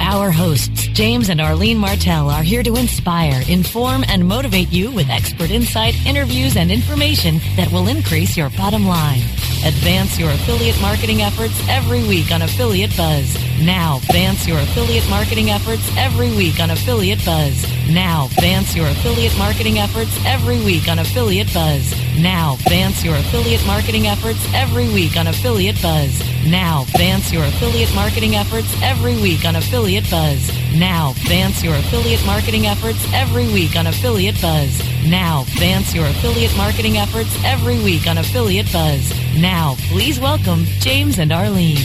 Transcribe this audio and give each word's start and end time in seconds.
Our 0.00 0.30
hosts, 0.30 0.86
James 0.88 1.28
and 1.28 1.40
Arlene 1.40 1.78
Martell, 1.78 2.30
are 2.30 2.42
here 2.42 2.62
to 2.62 2.76
inspire, 2.76 3.42
inform, 3.48 4.04
and 4.08 4.26
motivate 4.26 4.70
you 4.72 4.90
with 4.90 5.08
expert 5.10 5.50
insight, 5.50 5.94
interviews, 6.06 6.56
and 6.56 6.70
information 6.70 7.40
that 7.56 7.70
will 7.70 7.88
increase 7.88 8.36
your 8.36 8.50
bottom 8.50 8.86
line. 8.86 9.22
Advance 9.64 10.18
your 10.18 10.30
affiliate 10.30 10.80
marketing 10.82 11.22
efforts 11.22 11.54
every 11.68 12.06
week 12.06 12.30
on 12.30 12.42
Affiliate 12.42 12.94
Buzz. 12.96 13.34
Now, 13.62 13.96
advance 13.96 14.46
your 14.46 14.58
affiliate 14.58 15.08
marketing 15.08 15.50
efforts 15.50 15.88
every 15.96 16.30
week 16.34 16.60
on 16.60 16.70
Affiliate 16.70 17.24
Buzz. 17.24 17.64
Now, 17.88 18.26
advance 18.26 18.74
your 18.74 18.86
affiliate 18.88 19.36
marketing 19.38 19.78
efforts 19.78 20.10
every 20.26 20.58
week 20.64 20.88
on 20.88 20.98
Affiliate 20.98 21.52
Buzz. 21.54 21.94
Now, 22.18 22.54
advance 22.54 23.02
your 23.04 23.14
affiliate 23.14 23.64
marketing 23.64 24.06
efforts 24.06 24.44
every 24.52 24.88
week 24.88 25.16
on 25.16 25.28
Affiliate 25.28 25.80
Buzz. 25.80 26.18
Now, 26.46 26.82
advance 26.82 27.32
your 27.32 27.44
affiliate 27.44 27.94
marketing 27.94 28.34
efforts 28.34 28.68
every 28.82 29.14
week 29.14 29.44
on 29.44 29.54
Affiliate 29.56 29.84
Buzz. 30.10 30.50
Now, 30.74 31.12
advance 31.12 31.62
your 31.62 31.76
affiliate 31.76 32.26
marketing 32.26 32.66
efforts 32.66 32.98
every 33.12 33.46
week 33.46 33.76
on 33.76 33.86
Affiliate 33.86 34.34
Buzz. 34.42 34.82
Now, 35.06 35.42
advance 35.42 35.94
your 35.94 36.06
affiliate 36.06 36.56
marketing 36.56 36.96
efforts 36.96 37.30
every 37.44 37.80
week 37.84 38.08
on 38.08 38.18
Affiliate 38.18 38.72
Buzz. 38.72 39.14
Now, 39.38 39.76
please 39.90 40.18
welcome 40.18 40.64
James 40.80 41.20
and 41.20 41.30
Arlene. 41.32 41.76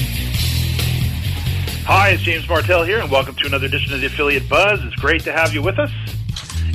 Hi, 1.85 2.09
it's 2.09 2.23
James 2.23 2.50
Martell 2.50 2.83
here, 2.83 3.00
and 3.00 3.11
welcome 3.11 3.35
to 3.35 3.45
another 3.45 3.67
edition 3.67 3.94
of 3.94 4.01
the 4.01 4.07
Affiliate 4.07 4.50
Buzz. 4.50 4.83
It's 4.83 4.95
great 4.95 5.22
to 5.25 5.31
have 5.31 5.53
you 5.53 5.62
with 5.62 5.78
us. 5.78 5.91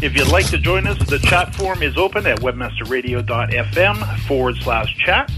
If 0.00 0.16
you'd 0.16 0.28
like 0.28 0.46
to 0.50 0.58
join 0.58 0.86
us, 0.86 0.98
the 1.08 1.18
chat 1.18 1.52
form 1.56 1.82
is 1.82 1.96
open 1.96 2.26
at 2.26 2.38
webmasterradio.fm 2.38 4.18
forward 4.20 4.56
slash 4.58 4.96
chat. 4.98 5.32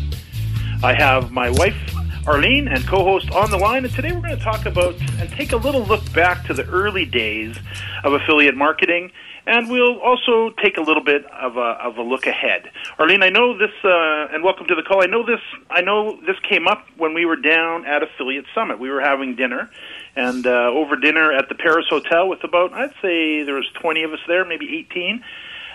I 0.83 0.93
have 0.93 1.33
my 1.33 1.49
wife, 1.49 1.96
Arlene, 2.27 2.67
and 2.67 2.85
co 2.89 3.05
host 3.05 3.31
on 3.31 3.53
the 3.53 3.57
line, 3.57 3.85
and 3.85 3.95
today 3.95 4.11
we're 4.11 4.21
going 4.21 4.37
to 4.37 4.43
talk 4.43 4.67
about 4.67 4.97
and 5.21 5.31
take 5.31 5.53
a 5.53 5.57
little 5.57 5.85
look 5.85 6.13
back 6.13 6.45
to 6.47 6.55
the 6.55 6.65
early 6.65 7.05
days 7.05 7.57
of 8.03 8.15
affiliate 8.15 8.57
marketing. 8.57 9.13
And 9.47 9.71
we'll 9.71 10.01
also 10.01 10.51
take 10.61 10.77
a 10.77 10.81
little 10.81 11.05
bit 11.05 11.25
of 11.27 11.57
a, 11.57 11.61
of 11.61 11.99
a 11.99 12.03
look 12.03 12.27
ahead. 12.27 12.69
Arlene, 12.99 13.23
I 13.23 13.29
know 13.29 13.57
this, 13.57 13.71
uh, 13.85 14.35
and 14.35 14.43
welcome 14.43 14.67
to 14.67 14.75
the 14.75 14.83
call. 14.83 15.05
I 15.05 15.07
know 15.07 15.25
this. 15.25 15.39
I 15.71 15.83
know 15.83 16.19
this 16.27 16.35
came 16.49 16.67
up 16.67 16.85
when 16.97 17.15
we 17.15 17.27
were 17.27 17.37
down 17.37 17.87
at 17.87 18.03
Affiliate 18.03 18.47
Summit. 18.57 18.81
We 18.81 18.91
were 18.91 19.01
having 19.01 19.37
dinner, 19.37 19.71
and 20.17 20.45
uh, 20.49 20.73
over 20.75 20.97
dinner 20.97 21.33
at 21.33 21.49
the 21.49 21.55
Paris 21.55 21.87
Hotel 21.89 22.29
with 22.29 22.43
about, 22.43 22.73
I'd 22.73 22.91
say 23.01 23.45
there 23.45 23.55
was 23.55 23.71
20 23.81 24.03
of 24.03 24.13
us 24.13 24.21
there, 24.27 24.45
maybe 24.45 24.85
18. 24.91 25.23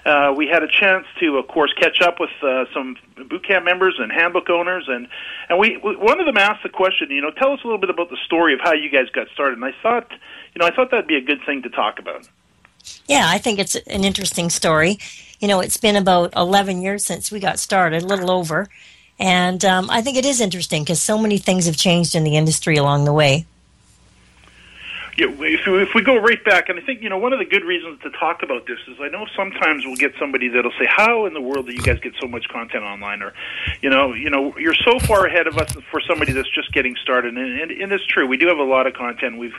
Uh, 0.06 0.34
we 0.36 0.48
had 0.48 0.64
a 0.64 0.68
chance 0.68 1.06
to, 1.20 1.38
of 1.38 1.48
course, 1.48 1.72
catch 1.80 2.02
up 2.02 2.20
with 2.20 2.32
uh, 2.42 2.66
some 2.74 2.98
boot 3.30 3.46
camp 3.48 3.64
members 3.66 3.96
and 4.00 4.12
handbook 4.12 4.50
owners, 4.50 4.86
and 4.88 5.08
and 5.48 5.60
we 5.60 5.78
one 5.82 6.20
of 6.20 6.26
them 6.26 6.38
asked 6.38 6.64
the 6.64 6.70
question, 6.70 7.12
you 7.12 7.22
know, 7.22 7.32
tell 7.32 7.54
us 7.54 7.60
a 7.64 7.68
little 7.68 7.80
bit 7.80 7.92
about 7.92 8.10
the 8.10 8.18
story 8.26 8.54
of 8.54 8.60
how 8.64 8.74
you 8.74 8.90
guys 8.90 9.10
got 9.14 9.28
started. 9.34 9.58
And 9.58 9.66
I 9.66 9.74
thought, 9.84 10.12
you 10.56 10.60
know, 10.60 10.66
I 10.66 10.72
thought 10.72 10.90
that'd 10.90 11.08
be 11.08 11.18
a 11.18 11.22
good 11.22 11.42
thing 11.46 11.62
to 11.64 11.70
talk 11.70 12.00
about. 12.00 12.28
Yeah, 13.08 13.26
I 13.28 13.38
think 13.38 13.60
it's 13.60 13.76
an 13.76 14.04
interesting 14.04 14.50
story. 14.50 14.98
You 15.40 15.48
know, 15.48 15.60
it's 15.60 15.78
been 15.78 15.96
about 15.96 16.34
11 16.36 16.82
years 16.82 17.06
since 17.06 17.32
we 17.32 17.40
got 17.40 17.60
started, 17.60 18.04
a 18.04 18.08
little 18.08 18.32
over. 18.32 18.70
And 19.20 19.64
um, 19.66 19.90
I 19.92 20.02
think 20.02 20.18
it 20.18 20.26
is 20.26 20.42
interesting 20.42 20.84
because 20.84 21.02
so 21.02 21.18
many 21.18 21.38
things 21.38 21.68
have 21.68 21.78
changed 21.78 22.16
in 22.16 22.24
the 22.24 22.38
industry 22.38 22.78
along 22.78 23.06
the 23.06 23.14
way. 23.14 23.46
Yeah, 25.18 25.28
if 25.28 25.68
we, 25.68 25.82
if 25.84 25.90
we 25.94 26.02
go 26.04 26.18
right 26.18 26.44
back, 26.44 26.70
and 26.70 26.80
I 26.80 26.82
think 26.82 27.02
you 27.02 27.10
know 27.10 27.18
one 27.18 27.34
of 27.34 27.40
the 27.40 27.46
good 27.46 27.64
reasons 27.64 28.00
to 28.04 28.12
talk 28.12 28.44
about 28.44 28.66
this 28.66 28.80
is 28.88 28.98
I 29.02 29.10
know 29.10 29.26
sometimes 29.36 29.86
we'll 29.86 29.98
get 29.98 30.14
somebody 30.18 30.48
that'll 30.48 30.72
say, 30.80 30.88
"How 30.88 31.26
in 31.26 31.34
the 31.34 31.42
world 31.42 31.68
do 31.68 31.74
you 31.74 31.82
guys 31.82 32.00
get 32.00 32.14
so 32.20 32.28
much 32.28 32.48
content 32.48 32.84
online?" 32.84 33.22
Or, 33.22 33.34
you 33.82 33.90
know, 33.90 34.14
you 34.14 34.30
know, 34.30 34.58
you're 34.58 34.74
so 34.74 35.00
far 35.00 35.26
ahead 35.26 35.48
of 35.48 35.58
us 35.58 35.74
for 35.92 36.00
somebody 36.08 36.32
that's 36.32 36.50
just 36.50 36.72
getting 36.72 36.96
started. 36.96 37.38
And, 37.38 37.60
and, 37.60 37.72
and 37.72 37.92
it's 37.92 38.06
true, 38.06 38.26
we 38.26 38.38
do 38.38 38.48
have 38.48 38.58
a 38.58 38.64
lot 38.64 38.88
of 38.88 38.94
content. 38.94 39.38
We've, 39.38 39.56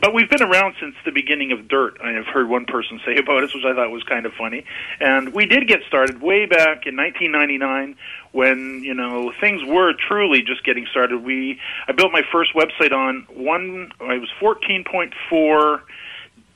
but 0.00 0.14
we've 0.14 0.30
been 0.30 0.42
around 0.42 0.76
since 0.80 0.94
the 1.04 1.12
beginning 1.12 1.52
of 1.52 1.68
Dirt. 1.68 1.98
I 2.02 2.12
have 2.12 2.26
heard 2.26 2.48
one 2.48 2.64
person 2.64 3.00
say 3.04 3.16
about 3.16 3.44
us, 3.44 3.54
which 3.54 3.64
I 3.64 3.74
thought 3.74 3.90
was 3.90 4.04
kind 4.04 4.24
of 4.24 4.32
funny. 4.34 4.64
And 5.00 5.34
we 5.34 5.44
did 5.46 5.68
get 5.68 5.80
started 5.86 6.22
way 6.22 6.46
back 6.46 6.86
in 6.86 6.96
1999 6.96 7.96
when 8.34 8.82
you 8.82 8.94
know 8.94 9.32
things 9.40 9.62
were 9.64 9.92
truly 10.08 10.42
just 10.42 10.64
getting 10.64 10.86
started. 10.90 11.24
We 11.24 11.60
I 11.88 11.92
built 11.92 12.12
my 12.12 12.22
first 12.32 12.52
website 12.54 12.92
on 12.92 13.26
one. 13.32 13.92
I 14.00 14.18
was 14.18 14.28
14.4 14.40 15.80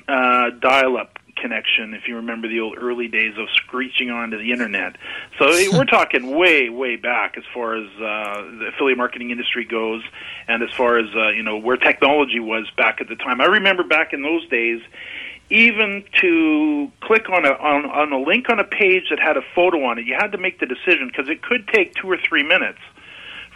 uh, 0.08 0.50
dial-up 0.58 1.18
connection. 1.36 1.94
If 1.94 2.08
you 2.08 2.16
remember 2.16 2.48
the 2.48 2.58
old 2.58 2.76
early 2.78 3.06
days 3.06 3.34
of 3.38 3.46
screeching 3.54 4.10
onto 4.10 4.38
the 4.38 4.50
internet, 4.50 4.96
so 5.38 5.46
we're 5.72 5.84
talking 5.84 6.36
way 6.36 6.68
way 6.68 6.96
back 6.96 7.38
as 7.38 7.44
far 7.54 7.76
as 7.76 7.88
uh, 7.96 8.42
the 8.58 8.70
affiliate 8.74 8.98
marketing 8.98 9.30
industry 9.30 9.64
goes, 9.64 10.02
and 10.48 10.64
as 10.64 10.70
far 10.76 10.98
as 10.98 11.06
uh, 11.14 11.28
you 11.28 11.44
know 11.44 11.58
where 11.58 11.76
technology 11.76 12.40
was 12.40 12.68
back 12.76 13.00
at 13.00 13.08
the 13.08 13.16
time. 13.16 13.40
I 13.40 13.46
remember 13.46 13.84
back 13.84 14.12
in 14.12 14.22
those 14.22 14.46
days 14.48 14.80
even 15.50 16.04
to 16.20 16.90
click 17.00 17.28
on 17.30 17.46
a 17.46 17.50
on, 17.50 17.86
on 17.86 18.12
a 18.12 18.18
link 18.18 18.50
on 18.50 18.58
a 18.58 18.64
page 18.64 19.04
that 19.10 19.18
had 19.18 19.36
a 19.36 19.42
photo 19.54 19.84
on 19.84 19.98
it, 19.98 20.06
you 20.06 20.14
had 20.14 20.32
to 20.32 20.38
make 20.38 20.60
the 20.60 20.66
decision 20.66 21.08
because 21.08 21.28
it 21.28 21.42
could 21.42 21.66
take 21.68 21.94
two 21.94 22.10
or 22.10 22.18
three 22.18 22.42
minutes 22.42 22.78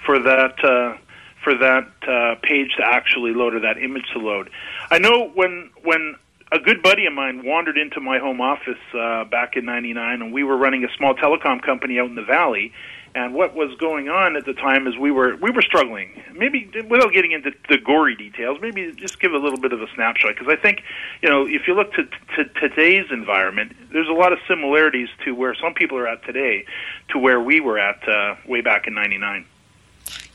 for 0.05 0.19
that 0.19 0.65
uh, 0.65 0.97
for 1.45 1.55
that 1.55 1.89
uh, 2.09 2.37
page 2.43 2.75
to 2.77 2.85
actually 2.85 3.35
load 3.35 3.55
or 3.55 3.61
that 3.61 3.79
image 3.79 4.07
to 4.13 4.19
load. 4.19 4.51
I 4.91 4.99
know 4.99 5.29
when 5.35 5.71
when 5.83 6.17
a 6.51 6.59
good 6.59 6.83
buddy 6.83 7.07
of 7.07 7.13
mine 7.13 7.45
wandered 7.45 7.79
into 7.79 8.01
my 8.01 8.19
home 8.19 8.41
office 8.41 8.79
uh, 8.95 9.25
back 9.25 9.57
in 9.57 9.65
'99, 9.65 10.23
and 10.23 10.33
we 10.33 10.45
were 10.45 10.57
running 10.57 10.85
a 10.85 10.89
small 10.97 11.15
telecom 11.15 11.63
company 11.63 11.99
out 11.99 12.09
in 12.09 12.15
the 12.15 12.25
valley 12.25 12.73
and 13.15 13.35
what 13.35 13.55
was 13.55 13.75
going 13.79 14.09
on 14.09 14.37
at 14.37 14.47
the 14.47 14.55
time 14.55 14.87
is 14.87 14.97
we 14.97 15.11
were 15.11 15.37
we 15.37 15.51
were 15.51 15.63
struggling. 15.63 16.23
Maybe 16.35 16.71
without 16.89 17.13
getting 17.13 17.33
into 17.33 17.53
the 17.69 17.79
gory 17.79 18.15
details, 18.15 18.59
maybe 18.61 18.93
just 18.93 19.21
give 19.21 19.33
a 19.33 19.39
little 19.39 19.59
bit 19.59 19.73
of 19.73 19.83
a 19.83 19.87
snapshot 19.95 20.35
because 20.35 20.49
I 20.49 20.57
think 20.57 20.83
you 21.21 21.29
know 21.29 21.47
if 21.47 21.67
you 21.67 21.75
look 21.75 21.93
to, 21.95 22.05
to 22.37 22.45
today's 22.61 23.07
environment, 23.11 23.73
there's 23.93 24.09
a 24.09 24.13
lot 24.13 24.33
of 24.33 24.39
similarities 24.49 25.09
to 25.25 25.35
where 25.35 25.55
some 25.55 25.75
people 25.75 25.99
are 25.99 26.09
at 26.09 26.25
today 26.25 26.65
to 27.11 27.19
where 27.19 27.41
we 27.41 27.61
were 27.61 27.79
at 27.79 28.07
uh, 28.09 28.37
way 28.47 28.63
back 28.63 28.87
in 28.87 28.95
'99. 28.95 29.45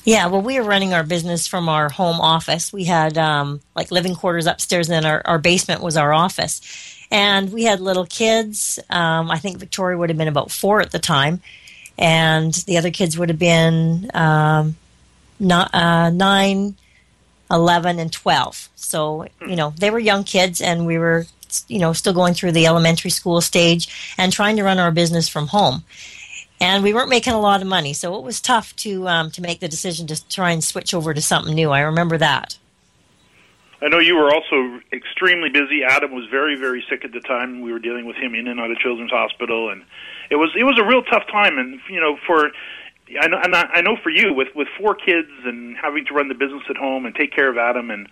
Yeah, 0.03 0.27
well, 0.27 0.41
we 0.41 0.59
were 0.59 0.65
running 0.65 0.93
our 0.93 1.03
business 1.03 1.47
from 1.47 1.67
our 1.67 1.89
home 1.89 2.21
office. 2.21 2.71
We 2.71 2.85
had 2.85 3.17
um, 3.17 3.59
like 3.75 3.91
living 3.91 4.15
quarters 4.15 4.45
upstairs, 4.45 4.87
and 4.87 5.03
then 5.03 5.11
our, 5.11 5.21
our 5.25 5.39
basement 5.39 5.81
was 5.81 5.97
our 5.97 6.13
office. 6.13 6.61
And 7.09 7.51
we 7.51 7.63
had 7.63 7.79
little 7.79 8.05
kids. 8.05 8.79
Um, 8.89 9.31
I 9.31 9.39
think 9.39 9.57
Victoria 9.57 9.97
would 9.97 10.09
have 10.09 10.17
been 10.17 10.27
about 10.27 10.51
four 10.51 10.81
at 10.81 10.91
the 10.91 10.99
time 10.99 11.41
and 11.97 12.53
the 12.53 12.77
other 12.77 12.91
kids 12.91 13.17
would 13.17 13.29
have 13.29 13.39
been 13.39 14.09
um, 14.13 14.75
not, 15.39 15.73
uh, 15.73 16.09
nine, 16.09 16.75
11, 17.49 17.99
and 17.99 18.11
12. 18.11 18.69
So, 18.75 19.27
you 19.41 19.55
know, 19.55 19.73
they 19.77 19.89
were 19.89 19.99
young 19.99 20.23
kids 20.23 20.61
and 20.61 20.85
we 20.85 20.97
were, 20.97 21.25
you 21.67 21.79
know, 21.79 21.93
still 21.93 22.13
going 22.13 22.33
through 22.33 22.51
the 22.51 22.67
elementary 22.67 23.11
school 23.11 23.41
stage 23.41 24.15
and 24.17 24.31
trying 24.31 24.57
to 24.57 24.63
run 24.63 24.79
our 24.79 24.91
business 24.91 25.27
from 25.27 25.47
home. 25.47 25.83
And 26.59 26.83
we 26.83 26.93
weren't 26.93 27.09
making 27.09 27.33
a 27.33 27.39
lot 27.39 27.61
of 27.61 27.67
money, 27.67 27.93
so 27.93 28.17
it 28.17 28.23
was 28.23 28.41
tough 28.41 28.75
to 28.77 29.07
um, 29.07 29.29
to 29.31 29.43
make 29.43 29.59
the 29.59 29.67
decision 29.67 30.07
to 30.07 30.27
try 30.27 30.49
and 30.49 30.63
switch 30.63 30.91
over 30.91 31.13
to 31.13 31.21
something 31.21 31.53
new. 31.53 31.69
I 31.69 31.81
remember 31.81 32.17
that. 32.17 32.57
I 33.79 33.89
know 33.89 33.99
you 33.99 34.15
were 34.15 34.33
also 34.33 34.81
extremely 34.91 35.49
busy. 35.49 35.83
Adam 35.83 36.11
was 36.15 36.25
very, 36.31 36.55
very 36.55 36.83
sick 36.89 37.05
at 37.05 37.11
the 37.11 37.19
time. 37.19 37.61
We 37.61 37.71
were 37.71 37.77
dealing 37.77 38.07
with 38.07 38.15
him 38.15 38.33
in 38.33 38.47
and 38.47 38.59
out 38.59 38.71
of 38.71 38.79
Children's 38.79 39.11
Hospital, 39.11 39.69
and 39.69 39.83
it 40.29 40.35
was 40.35 40.51
it 40.57 40.63
was 40.63 40.79
a 40.79 40.85
real 40.85 41.03
tough 41.03 41.27
time. 41.31 41.57
And 41.57 41.79
you 41.89 41.99
know, 41.99 42.17
for 42.25 42.51
I 43.21 43.27
know, 43.27 43.39
and 43.41 43.55
I 43.55 43.81
know 43.81 43.95
for 44.01 44.09
you 44.09 44.33
with 44.33 44.49
with 44.53 44.67
four 44.77 44.93
kids 44.93 45.29
and 45.45 45.77
having 45.77 46.05
to 46.05 46.13
run 46.13 46.27
the 46.27 46.35
business 46.35 46.63
at 46.69 46.75
home 46.75 47.05
and 47.05 47.15
take 47.15 47.31
care 47.31 47.49
of 47.49 47.57
Adam 47.57 47.89
and 47.89 48.07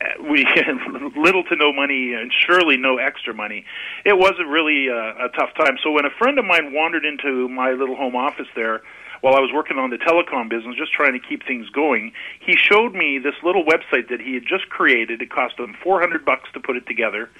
uh, 0.00 0.22
we 0.22 0.44
little 1.16 1.44
to 1.44 1.56
no 1.56 1.72
money 1.72 2.14
and 2.14 2.32
surely 2.32 2.76
no 2.76 2.98
extra 2.98 3.32
money. 3.32 3.64
It 4.04 4.18
was 4.18 4.34
a 4.40 4.46
really 4.46 4.88
uh, 4.90 5.26
a 5.26 5.28
tough 5.38 5.54
time. 5.54 5.76
So 5.82 5.92
when 5.92 6.04
a 6.04 6.10
friend 6.18 6.38
of 6.38 6.44
mine 6.44 6.72
wandered 6.72 7.04
into 7.04 7.48
my 7.48 7.70
little 7.72 7.94
home 7.94 8.16
office 8.16 8.48
there 8.56 8.82
while 9.20 9.36
I 9.36 9.40
was 9.40 9.50
working 9.54 9.78
on 9.78 9.90
the 9.90 9.98
telecom 9.98 10.50
business, 10.50 10.74
just 10.76 10.92
trying 10.92 11.12
to 11.12 11.20
keep 11.20 11.46
things 11.46 11.70
going, 11.70 12.12
he 12.40 12.56
showed 12.56 12.94
me 12.94 13.20
this 13.22 13.34
little 13.44 13.62
website 13.64 14.08
that 14.10 14.20
he 14.20 14.34
had 14.34 14.42
just 14.44 14.68
created. 14.68 15.22
It 15.22 15.30
cost 15.30 15.60
him 15.60 15.76
400 15.84 16.24
bucks 16.24 16.50
to 16.54 16.60
put 16.60 16.76
it 16.76 16.88
together 16.88 17.30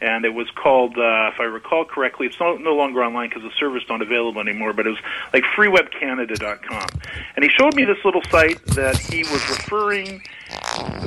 and 0.00 0.24
it 0.24 0.32
was 0.34 0.48
called, 0.50 0.96
uh, 0.96 1.30
if 1.32 1.40
I 1.40 1.44
recall 1.44 1.84
correctly, 1.84 2.26
it's 2.26 2.40
no, 2.40 2.56
no 2.56 2.74
longer 2.74 3.02
online 3.02 3.28
because 3.28 3.42
the 3.42 3.52
server's 3.58 3.84
not 3.88 4.02
available 4.02 4.40
anymore, 4.40 4.72
but 4.72 4.86
it 4.86 4.90
was 4.90 4.98
like 5.32 5.44
freewebcanada.com. 5.56 6.88
And 7.36 7.44
he 7.44 7.50
showed 7.50 7.74
me 7.74 7.84
this 7.84 7.98
little 8.04 8.22
site 8.30 8.64
that 8.68 8.96
he 8.96 9.22
was 9.24 9.48
referring 9.50 10.22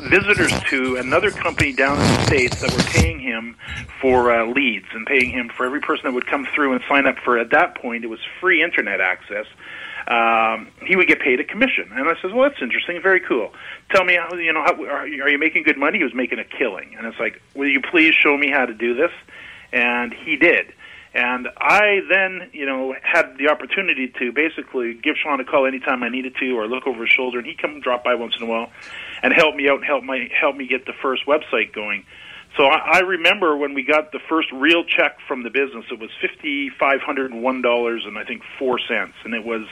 visitors 0.10 0.54
to 0.69 0.98
another 0.98 1.31
company 1.31 1.74
down 1.74 1.94
in 1.94 2.04
the 2.04 2.25
States 2.25 2.62
that 2.62 2.72
were 2.72 2.84
paying 2.92 3.19
him 3.19 3.56
for 4.00 4.31
uh, 4.31 4.45
leads 4.45 4.86
and 4.94 5.06
paying 5.06 5.31
him 5.31 5.50
for 5.50 5.66
every 5.66 5.81
person 5.81 6.06
that 6.06 6.13
would 6.13 6.28
come 6.28 6.48
through 6.54 6.74
and 6.74 6.84
sign 6.88 7.07
up 7.07 7.18
for, 7.24 7.38
at 7.38 7.50
that 7.51 7.75
point, 7.75 8.04
it 8.04 8.07
was 8.07 8.19
free 8.40 8.63
internet 8.63 9.01
access 9.01 9.45
um, 10.08 10.68
he 10.86 10.96
would 10.96 11.08
get 11.08 11.20
paid 11.20 11.40
a 11.40 11.44
commission. 11.44 11.90
And 11.92 12.08
I 12.10 12.14
says, 12.22 12.32
well, 12.34 12.50
that's 12.50 12.62
interesting, 12.62 13.02
very 13.02 13.20
cool. 13.20 13.52
Tell 13.94 14.04
me, 14.04 14.16
how, 14.16 14.36
you 14.36 14.54
know, 14.54 14.64
how, 14.64 14.74
are, 14.86 15.08
you, 15.08 15.24
are 15.24 15.30
you 15.30 15.38
making 15.38 15.64
good 15.64 15.78
money? 15.78 15.98
He 15.98 16.04
was 16.04 16.14
making 16.14 16.40
a 16.40 16.46
killing, 16.46 16.96
and 16.98 17.08
it's 17.08 17.20
like, 17.20 17.42
will 17.56 17.70
you 17.70 17.82
please 17.82 18.14
show 18.14 18.38
me 18.38 18.52
how 18.52 18.66
to 18.66 18.74
do 18.74 18.94
this? 18.96 19.12
And 19.72 20.14
he 20.14 20.36
did. 20.36 20.74
And 21.16 21.48
I 21.58 22.00
then, 22.10 22.50
you 22.54 22.66
know, 22.66 22.96
had 23.04 23.38
the 23.38 23.50
opportunity 23.50 24.12
to 24.18 24.32
basically 24.32 24.96
give 24.96 25.16
Sean 25.22 25.40
a 25.40 25.46
call 25.46 25.68
anytime 25.68 26.02
I 26.02 26.10
needed 26.10 26.36
to, 26.40 26.58
or 26.58 26.68
look 26.68 26.88
over 26.88 27.02
his 27.06 27.12
shoulder, 27.12 27.38
and 27.38 27.46
he'd 27.46 27.62
come 27.62 27.80
drop 27.82 28.04
by 28.04 28.16
once 28.16 28.34
in 28.36 28.44
a 28.44 28.50
while, 28.50 28.72
and 29.22 29.32
help 29.32 29.56
me 29.56 29.70
out 29.70 29.76
and 29.76 29.86
help 29.86 30.04
my 30.04 30.28
help 30.40 30.56
me 30.56 30.66
get 30.68 30.88
the 30.88 30.94
first 31.02 31.28
website 31.28 31.72
going. 31.72 32.04
So 32.56 32.66
I, 32.66 32.98
I 32.98 33.00
remember 33.00 33.58
when 33.58 33.74
we 33.74 33.84
got 33.84 34.12
the 34.12 34.20
first 34.30 34.52
real 34.52 34.84
check 34.84 35.18
from 35.28 35.44
the 35.44 35.50
business, 35.50 35.86
it 35.92 36.00
was 36.00 36.12
fifty 36.22 36.70
five 36.70 37.02
hundred 37.02 37.32
and 37.32 37.42
one 37.42 37.62
dollars 37.62 38.04
and 38.06 38.18
I 38.18 38.24
think 38.24 38.44
four 38.60 38.80
cents, 38.80 39.16
and 39.24 39.34
it 39.34 39.44
was 39.44 39.66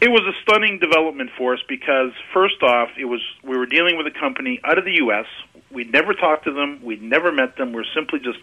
it 0.00 0.08
was 0.08 0.22
a 0.22 0.32
stunning 0.42 0.78
development 0.78 1.30
for 1.36 1.54
us 1.54 1.60
because 1.68 2.12
first 2.32 2.62
off, 2.62 2.88
it 2.98 3.04
was 3.04 3.20
we 3.42 3.56
were 3.56 3.66
dealing 3.66 3.96
with 3.96 4.06
a 4.06 4.18
company 4.18 4.60
out 4.64 4.78
of 4.78 4.84
the 4.84 4.94
U.S. 4.94 5.26
We'd 5.70 5.92
never 5.92 6.14
talked 6.14 6.44
to 6.44 6.52
them, 6.52 6.80
we'd 6.82 7.02
never 7.02 7.30
met 7.30 7.56
them. 7.56 7.72
We're 7.72 7.84
simply 7.94 8.20
just 8.20 8.38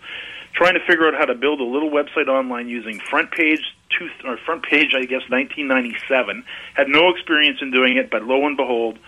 trying 0.53 0.75
to 0.75 0.79
figure 0.85 1.07
out 1.07 1.15
how 1.15 1.25
to 1.25 1.35
build 1.35 1.59
a 1.59 1.65
little 1.65 1.89
website 1.89 2.27
online 2.27 2.69
using 2.69 2.99
front 2.99 3.31
page 3.31 3.61
two 3.97 4.09
or 4.25 4.37
front 4.37 4.63
page, 4.63 4.93
I 4.95 5.05
guess, 5.05 5.23
1997. 5.29 6.43
Had 6.75 6.87
no 6.87 7.09
experience 7.09 7.59
in 7.61 7.71
doing 7.71 7.97
it, 7.97 8.11
but 8.11 8.23
lo 8.23 8.45
and 8.45 8.55
behold, 8.55 8.99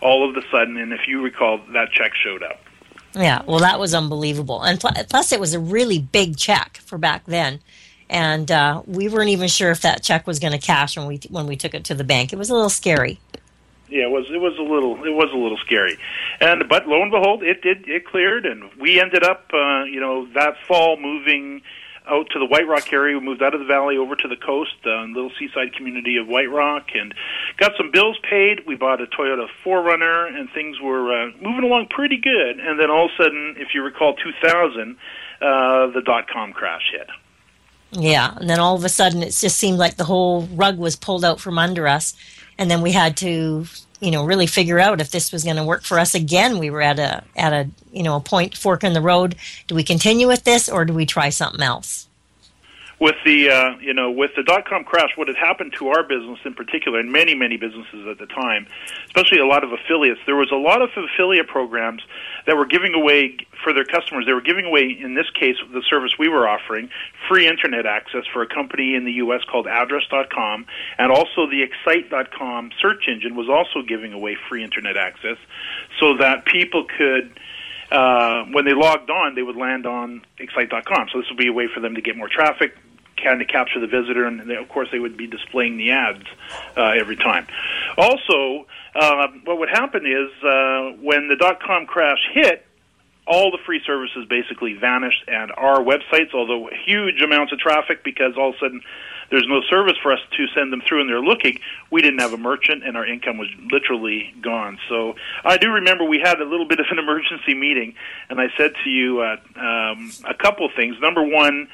all 0.00 0.28
of 0.28 0.36
a 0.36 0.42
sudden, 0.50 0.76
and 0.76 0.92
if 0.92 1.06
you 1.06 1.22
recall, 1.22 1.60
that 1.72 1.92
check 1.92 2.12
showed 2.14 2.42
up. 2.42 2.58
Yeah, 3.14 3.42
well, 3.46 3.58
that 3.58 3.78
was 3.78 3.94
unbelievable, 3.94 4.62
and 4.62 4.80
pl- 4.80 4.92
plus 5.08 5.32
it 5.32 5.40
was 5.40 5.52
a 5.54 5.60
really 5.60 5.98
big 5.98 6.36
check 6.36 6.78
for 6.78 6.96
back 6.96 7.24
then, 7.26 7.60
and 8.08 8.50
uh, 8.50 8.82
we 8.86 9.08
weren't 9.08 9.28
even 9.28 9.48
sure 9.48 9.70
if 9.70 9.82
that 9.82 10.02
check 10.02 10.26
was 10.26 10.38
going 10.38 10.52
to 10.52 10.58
cash 10.58 10.96
when 10.96 11.06
we 11.06 11.20
when 11.28 11.46
we 11.46 11.56
took 11.56 11.74
it 11.74 11.84
to 11.84 11.94
the 11.94 12.04
bank. 12.04 12.32
It 12.32 12.36
was 12.36 12.48
a 12.48 12.54
little 12.54 12.70
scary. 12.70 13.20
Yeah, 13.88 14.04
it 14.04 14.10
was 14.10 14.24
it 14.32 14.40
was 14.40 14.56
a 14.58 14.62
little 14.62 15.04
it 15.04 15.12
was 15.12 15.30
a 15.34 15.36
little 15.36 15.58
scary, 15.58 15.98
and 16.40 16.66
but 16.70 16.88
lo 16.88 17.02
and 17.02 17.10
behold, 17.10 17.42
it 17.42 17.60
did 17.60 17.86
it 17.86 18.06
cleared, 18.06 18.46
and 18.46 18.70
we 18.80 18.98
ended 18.98 19.22
up 19.22 19.50
uh, 19.52 19.84
you 19.84 20.00
know 20.00 20.26
that 20.32 20.54
fall 20.66 20.96
moving 20.98 21.60
out 22.08 22.30
to 22.30 22.38
the 22.38 22.46
White 22.46 22.66
Rock 22.66 22.92
area. 22.92 23.18
We 23.18 23.24
moved 23.24 23.42
out 23.42 23.54
of 23.54 23.60
the 23.60 23.66
valley 23.66 23.96
over 23.96 24.16
to 24.16 24.28
the 24.28 24.36
coast, 24.36 24.74
uh, 24.84 25.04
little 25.04 25.30
seaside 25.38 25.74
community 25.74 26.16
of 26.16 26.28
White 26.28 26.50
Rock, 26.50 26.88
and 26.94 27.14
got 27.58 27.72
some 27.76 27.90
bills 27.90 28.18
paid. 28.28 28.66
We 28.66 28.76
bought 28.76 29.00
a 29.00 29.06
Toyota 29.06 29.46
4Runner, 29.64 30.36
and 30.36 30.50
things 30.50 30.80
were 30.80 31.12
uh, 31.12 31.30
moving 31.40 31.64
along 31.64 31.88
pretty 31.90 32.18
good. 32.18 32.58
And 32.58 32.78
then 32.78 32.90
all 32.90 33.06
of 33.06 33.12
a 33.18 33.22
sudden, 33.22 33.56
if 33.58 33.68
you 33.74 33.82
recall, 33.82 34.14
2000, 34.14 34.96
uh, 35.40 35.86
the 35.88 36.02
dot 36.04 36.28
com 36.28 36.52
crash 36.52 36.92
hit. 36.92 37.08
Yeah, 37.92 38.34
and 38.36 38.48
then 38.48 38.58
all 38.58 38.74
of 38.74 38.84
a 38.84 38.88
sudden, 38.88 39.22
it 39.22 39.32
just 39.32 39.58
seemed 39.58 39.78
like 39.78 39.96
the 39.96 40.04
whole 40.04 40.42
rug 40.54 40.78
was 40.78 40.96
pulled 40.96 41.24
out 41.24 41.40
from 41.40 41.58
under 41.58 41.86
us, 41.86 42.14
and 42.56 42.70
then 42.70 42.80
we 42.80 42.92
had 42.92 43.16
to 43.18 43.66
you 44.02 44.10
know 44.10 44.24
really 44.24 44.46
figure 44.46 44.78
out 44.78 45.00
if 45.00 45.10
this 45.10 45.32
was 45.32 45.44
going 45.44 45.56
to 45.56 45.64
work 45.64 45.84
for 45.84 45.98
us 45.98 46.14
again. 46.14 46.58
We 46.58 46.68
were 46.68 46.82
at 46.82 46.98
a 46.98 47.24
at 47.36 47.52
a 47.54 47.70
you 47.92 48.02
know 48.02 48.16
a 48.16 48.20
point 48.20 48.56
fork 48.56 48.84
in 48.84 48.92
the 48.92 49.00
road. 49.00 49.36
Do 49.68 49.74
we 49.74 49.84
continue 49.84 50.28
with 50.28 50.44
this 50.44 50.68
or 50.68 50.84
do 50.84 50.92
we 50.92 51.06
try 51.06 51.30
something 51.30 51.62
else 51.62 52.08
with 53.02 53.16
the 53.24 53.50
uh, 53.50 53.76
you 53.80 53.92
know 53.92 54.12
with 54.12 54.30
the 54.36 54.44
dot 54.44 54.64
com 54.64 54.84
crash, 54.84 55.10
what 55.16 55.26
had 55.26 55.36
happened 55.36 55.74
to 55.76 55.88
our 55.88 56.04
business 56.04 56.38
in 56.44 56.54
particular, 56.54 57.00
and 57.00 57.10
many 57.10 57.34
many 57.34 57.56
businesses 57.56 58.06
at 58.06 58.16
the 58.18 58.26
time, 58.26 58.64
especially 59.06 59.40
a 59.40 59.46
lot 59.46 59.64
of 59.64 59.72
affiliates, 59.72 60.20
there 60.24 60.36
was 60.36 60.52
a 60.52 60.56
lot 60.56 60.80
of 60.80 60.88
affiliate 60.96 61.48
programs 61.48 62.00
that 62.46 62.56
were 62.56 62.64
giving 62.64 62.94
away 62.94 63.36
for 63.64 63.72
their 63.72 63.84
customers. 63.84 64.24
They 64.24 64.32
were 64.32 64.40
giving 64.40 64.66
away, 64.66 64.96
in 64.98 65.14
this 65.14 65.26
case, 65.30 65.56
the 65.72 65.82
service 65.90 66.12
we 66.16 66.28
were 66.28 66.46
offering, 66.46 66.90
free 67.28 67.48
internet 67.48 67.86
access 67.86 68.22
for 68.32 68.42
a 68.42 68.46
company 68.46 68.94
in 68.94 69.04
the 69.04 69.14
U.S. 69.14 69.40
called 69.50 69.66
Address.com, 69.66 70.66
and 70.96 71.10
also 71.10 71.50
the 71.50 71.62
Excite.com 71.66 72.70
search 72.80 73.08
engine 73.08 73.34
was 73.34 73.48
also 73.50 73.82
giving 73.86 74.12
away 74.12 74.36
free 74.48 74.62
internet 74.62 74.96
access, 74.96 75.38
so 75.98 76.16
that 76.18 76.44
people 76.46 76.86
could. 76.86 77.36
Uh, 77.90 78.46
when 78.52 78.64
they 78.64 78.72
logged 78.72 79.10
on, 79.10 79.34
they 79.34 79.42
would 79.42 79.56
land 79.56 79.84
on 79.84 80.22
Excite.com. 80.38 81.08
So 81.12 81.18
this 81.20 81.28
would 81.28 81.36
be 81.36 81.48
a 81.48 81.52
way 81.52 81.68
for 81.68 81.80
them 81.80 81.94
to 81.96 82.00
get 82.00 82.16
more 82.16 82.26
traffic, 82.26 82.74
kind 83.22 83.40
of 83.40 83.48
capture 83.48 83.80
the 83.80 83.86
visitor, 83.86 84.26
and 84.26 84.48
they, 84.48 84.56
of 84.56 84.68
course 84.68 84.88
they 84.92 84.98
would 84.98 85.16
be 85.16 85.26
displaying 85.26 85.76
the 85.76 85.90
ads 85.90 86.26
uh, 86.76 86.92
every 86.98 87.16
time. 87.16 87.46
Also, 87.96 88.66
uh, 88.94 89.28
what 89.44 89.58
would 89.58 89.70
happen 89.70 90.06
is 90.06 90.30
uh, 90.44 90.92
when 91.00 91.28
the 91.28 91.36
dot 91.38 91.62
com 91.62 91.86
crash 91.86 92.18
hit, 92.32 92.66
all 93.26 93.50
the 93.50 93.58
free 93.64 93.80
services 93.86 94.26
basically 94.28 94.74
vanished, 94.74 95.24
and 95.28 95.52
our 95.56 95.78
websites, 95.78 96.34
although 96.34 96.68
huge 96.84 97.22
amounts 97.22 97.52
of 97.52 97.58
traffic, 97.58 98.02
because 98.02 98.34
all 98.36 98.50
of 98.50 98.56
a 98.56 98.58
sudden 98.58 98.80
there's 99.32 99.46
no 99.48 99.62
service 99.70 99.96
for 100.02 100.12
us 100.12 100.18
to 100.36 100.46
send 100.54 100.70
them 100.70 100.82
through 100.86 101.00
and 101.00 101.08
they're 101.08 101.18
looking, 101.18 101.58
we 101.90 102.02
didn't 102.02 102.20
have 102.20 102.34
a 102.34 102.36
merchant 102.36 102.84
and 102.84 102.98
our 102.98 103.06
income 103.06 103.38
was 103.38 103.48
literally 103.72 104.34
gone. 104.42 104.78
So 104.90 105.14
I 105.42 105.56
do 105.56 105.70
remember 105.70 106.04
we 106.04 106.20
had 106.22 106.38
a 106.38 106.44
little 106.44 106.68
bit 106.68 106.80
of 106.80 106.86
an 106.90 106.98
emergency 107.04 107.54
meeting, 107.54 107.94
and 108.28 108.38
I 108.38 108.48
said 108.58 108.74
to 108.84 108.90
you 108.90 109.22
uh, 109.22 109.36
um, 109.58 110.12
a 110.28 110.34
couple 110.34 110.68
things. 110.76 110.96
Number 111.00 111.22
one, 111.22 111.68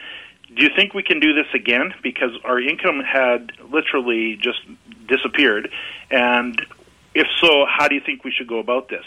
do 0.54 0.62
you 0.62 0.70
think 0.74 0.94
we 0.94 1.02
can 1.02 1.20
do 1.20 1.34
this 1.34 1.46
again? 1.54 1.92
Because 2.02 2.30
our 2.44 2.60
income 2.60 3.00
had 3.00 3.52
literally 3.70 4.38
just 4.40 4.60
disappeared. 5.06 5.70
And 6.10 6.60
if 7.14 7.26
so, 7.40 7.66
how 7.68 7.88
do 7.88 7.94
you 7.94 8.00
think 8.04 8.24
we 8.24 8.32
should 8.32 8.48
go 8.48 8.58
about 8.58 8.88
this? 8.88 9.04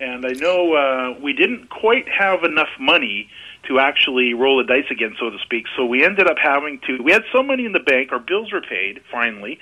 And 0.00 0.24
I 0.24 0.32
know 0.32 0.74
uh, 0.74 1.18
we 1.20 1.32
didn't 1.32 1.70
quite 1.70 2.08
have 2.08 2.44
enough 2.44 2.68
money 2.78 3.28
to 3.66 3.80
actually 3.80 4.32
roll 4.32 4.58
the 4.58 4.64
dice 4.64 4.88
again, 4.90 5.16
so 5.18 5.30
to 5.30 5.38
speak. 5.40 5.66
So 5.76 5.84
we 5.84 6.04
ended 6.04 6.28
up 6.28 6.36
having 6.40 6.78
to. 6.86 7.02
We 7.02 7.10
had 7.10 7.24
some 7.34 7.48
money 7.48 7.64
in 7.64 7.72
the 7.72 7.80
bank. 7.80 8.12
Our 8.12 8.20
bills 8.20 8.52
were 8.52 8.60
paid 8.60 9.00
finally, 9.10 9.58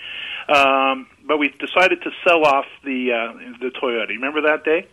um, 0.48 1.06
but 1.26 1.38
we 1.38 1.48
decided 1.48 2.02
to 2.02 2.10
sell 2.22 2.44
off 2.44 2.66
the 2.84 3.12
uh, 3.12 3.32
the 3.60 3.70
Toyota. 3.70 4.08
Remember 4.08 4.42
that 4.42 4.64
day? 4.64 4.86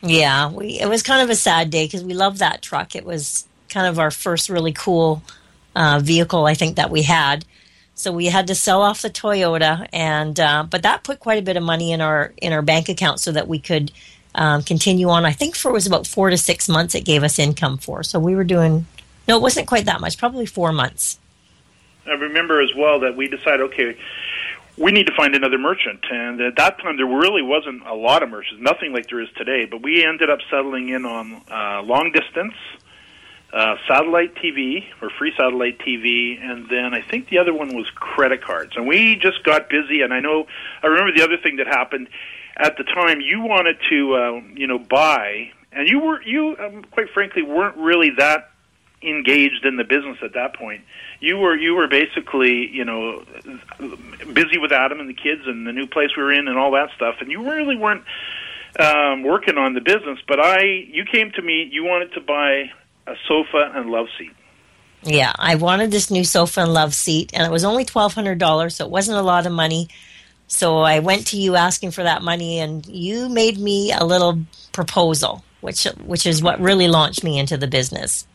Yeah, 0.00 0.50
we, 0.50 0.80
it 0.80 0.88
was 0.88 1.02
kind 1.02 1.22
of 1.22 1.28
a 1.28 1.34
sad 1.34 1.70
day 1.70 1.84
because 1.84 2.04
we 2.04 2.14
loved 2.14 2.38
that 2.38 2.62
truck. 2.62 2.96
It 2.96 3.04
was 3.04 3.46
kind 3.68 3.86
of 3.86 3.98
our 3.98 4.10
first 4.10 4.48
really 4.48 4.72
cool 4.72 5.22
uh, 5.78 6.00
vehicle 6.02 6.44
I 6.46 6.54
think 6.54 6.76
that 6.76 6.90
we 6.90 7.02
had. 7.02 7.44
So 7.94 8.12
we 8.12 8.26
had 8.26 8.46
to 8.48 8.54
sell 8.54 8.82
off 8.82 9.02
the 9.02 9.10
Toyota, 9.10 9.88
and 9.92 10.38
uh, 10.38 10.64
but 10.68 10.82
that 10.82 11.04
put 11.04 11.20
quite 11.20 11.38
a 11.38 11.42
bit 11.42 11.56
of 11.56 11.62
money 11.62 11.92
in 11.92 12.00
our 12.00 12.32
in 12.36 12.52
our 12.52 12.62
bank 12.62 12.88
account 12.88 13.20
so 13.20 13.32
that 13.32 13.48
we 13.48 13.58
could 13.58 13.90
um, 14.34 14.62
continue 14.62 15.08
on. 15.08 15.24
I 15.24 15.32
think 15.32 15.56
for 15.56 15.70
it 15.70 15.74
was 15.74 15.86
about 15.86 16.06
four 16.06 16.30
to 16.30 16.36
six 16.36 16.68
months 16.68 16.94
it 16.94 17.04
gave 17.04 17.22
us 17.22 17.38
income 17.38 17.78
for. 17.78 18.02
So 18.02 18.18
we 18.18 18.34
were 18.36 18.44
doing 18.44 18.86
no, 19.26 19.36
it 19.36 19.42
wasn't 19.42 19.66
quite 19.66 19.84
that 19.84 20.00
much, 20.00 20.18
probably 20.18 20.46
four 20.46 20.72
months. 20.72 21.18
I 22.06 22.12
remember 22.12 22.62
as 22.62 22.74
well 22.74 23.00
that 23.00 23.16
we 23.16 23.28
decided, 23.28 23.60
okay, 23.72 23.96
we 24.78 24.90
need 24.90 25.06
to 25.06 25.14
find 25.14 25.34
another 25.34 25.58
merchant. 25.58 26.00
And 26.10 26.40
at 26.40 26.56
that 26.56 26.80
time, 26.80 26.96
there 26.96 27.06
really 27.06 27.42
wasn't 27.42 27.86
a 27.86 27.94
lot 27.94 28.22
of 28.22 28.30
merchants, 28.30 28.62
nothing 28.62 28.92
like 28.92 29.08
there 29.08 29.20
is 29.20 29.28
today. 29.36 29.66
But 29.66 29.82
we 29.82 30.04
ended 30.04 30.30
up 30.30 30.38
settling 30.50 30.88
in 30.88 31.04
on 31.04 31.42
uh, 31.50 31.82
long 31.82 32.10
distance 32.12 32.54
uh, 33.52 33.76
satellite 33.86 34.34
TV 34.34 34.84
or 35.00 35.10
free 35.18 35.32
satellite 35.36 35.78
TV, 35.78 36.38
and 36.40 36.68
then 36.68 36.92
I 36.92 37.00
think 37.00 37.28
the 37.28 37.38
other 37.38 37.54
one 37.54 37.74
was 37.74 37.86
credit 37.94 38.42
cards. 38.42 38.72
And 38.76 38.86
we 38.86 39.16
just 39.16 39.42
got 39.42 39.70
busy. 39.70 40.02
And 40.02 40.12
I 40.12 40.20
know 40.20 40.46
I 40.82 40.88
remember 40.88 41.12
the 41.16 41.24
other 41.24 41.38
thing 41.38 41.56
that 41.56 41.66
happened 41.66 42.08
at 42.56 42.76
the 42.76 42.84
time 42.84 43.20
you 43.20 43.40
wanted 43.40 43.76
to, 43.88 44.14
uh, 44.14 44.40
you 44.54 44.66
know, 44.66 44.78
buy, 44.78 45.50
and 45.72 45.88
you 45.88 46.00
were 46.00 46.20
you, 46.22 46.56
um, 46.58 46.84
quite 46.90 47.10
frankly, 47.10 47.42
weren't 47.42 47.76
really 47.76 48.10
that 48.18 48.50
engaged 49.00 49.64
in 49.64 49.76
the 49.76 49.84
business 49.84 50.18
at 50.22 50.34
that 50.34 50.54
point. 50.54 50.82
You 51.20 51.38
were 51.38 51.56
you 51.56 51.74
were 51.74 51.88
basically 51.88 52.68
you 52.68 52.84
know 52.84 53.24
busy 54.32 54.58
with 54.58 54.72
Adam 54.72 55.00
and 55.00 55.08
the 55.08 55.14
kids 55.14 55.42
and 55.46 55.66
the 55.66 55.72
new 55.72 55.86
place 55.86 56.10
we 56.16 56.22
were 56.22 56.32
in 56.32 56.48
and 56.48 56.58
all 56.58 56.72
that 56.72 56.90
stuff, 56.96 57.16
and 57.20 57.30
you 57.30 57.48
really 57.48 57.76
weren't 57.76 58.04
um, 58.78 59.22
working 59.22 59.56
on 59.56 59.74
the 59.74 59.80
business. 59.80 60.18
But 60.26 60.40
I, 60.40 60.62
you 60.62 61.04
came 61.10 61.30
to 61.32 61.42
me. 61.42 61.68
You 61.70 61.84
wanted 61.84 62.12
to 62.14 62.20
buy 62.20 62.70
a 63.08 63.16
sofa 63.26 63.72
and 63.74 63.90
love 63.90 64.06
seat. 64.18 64.32
Yeah, 65.02 65.32
I 65.36 65.54
wanted 65.54 65.90
this 65.90 66.10
new 66.10 66.24
sofa 66.24 66.60
and 66.60 66.74
love 66.74 66.94
seat, 66.94 67.30
and 67.32 67.44
it 67.44 67.50
was 67.50 67.64
only 67.64 67.84
twelve 67.84 68.14
hundred 68.14 68.38
dollars, 68.38 68.76
so 68.76 68.84
it 68.84 68.90
wasn't 68.90 69.18
a 69.18 69.22
lot 69.22 69.46
of 69.46 69.52
money. 69.52 69.88
So 70.46 70.78
I 70.78 71.00
went 71.00 71.28
to 71.28 71.36
you 71.36 71.56
asking 71.56 71.92
for 71.92 72.02
that 72.02 72.22
money, 72.22 72.58
and 72.58 72.84
you 72.86 73.28
made 73.28 73.58
me 73.58 73.92
a 73.92 74.04
little 74.04 74.40
proposal, 74.72 75.44
which 75.60 75.84
which 76.04 76.26
is 76.26 76.42
what 76.42 76.60
really 76.60 76.88
launched 76.88 77.24
me 77.24 77.38
into 77.38 77.56
the 77.56 77.66
business. 77.66 78.26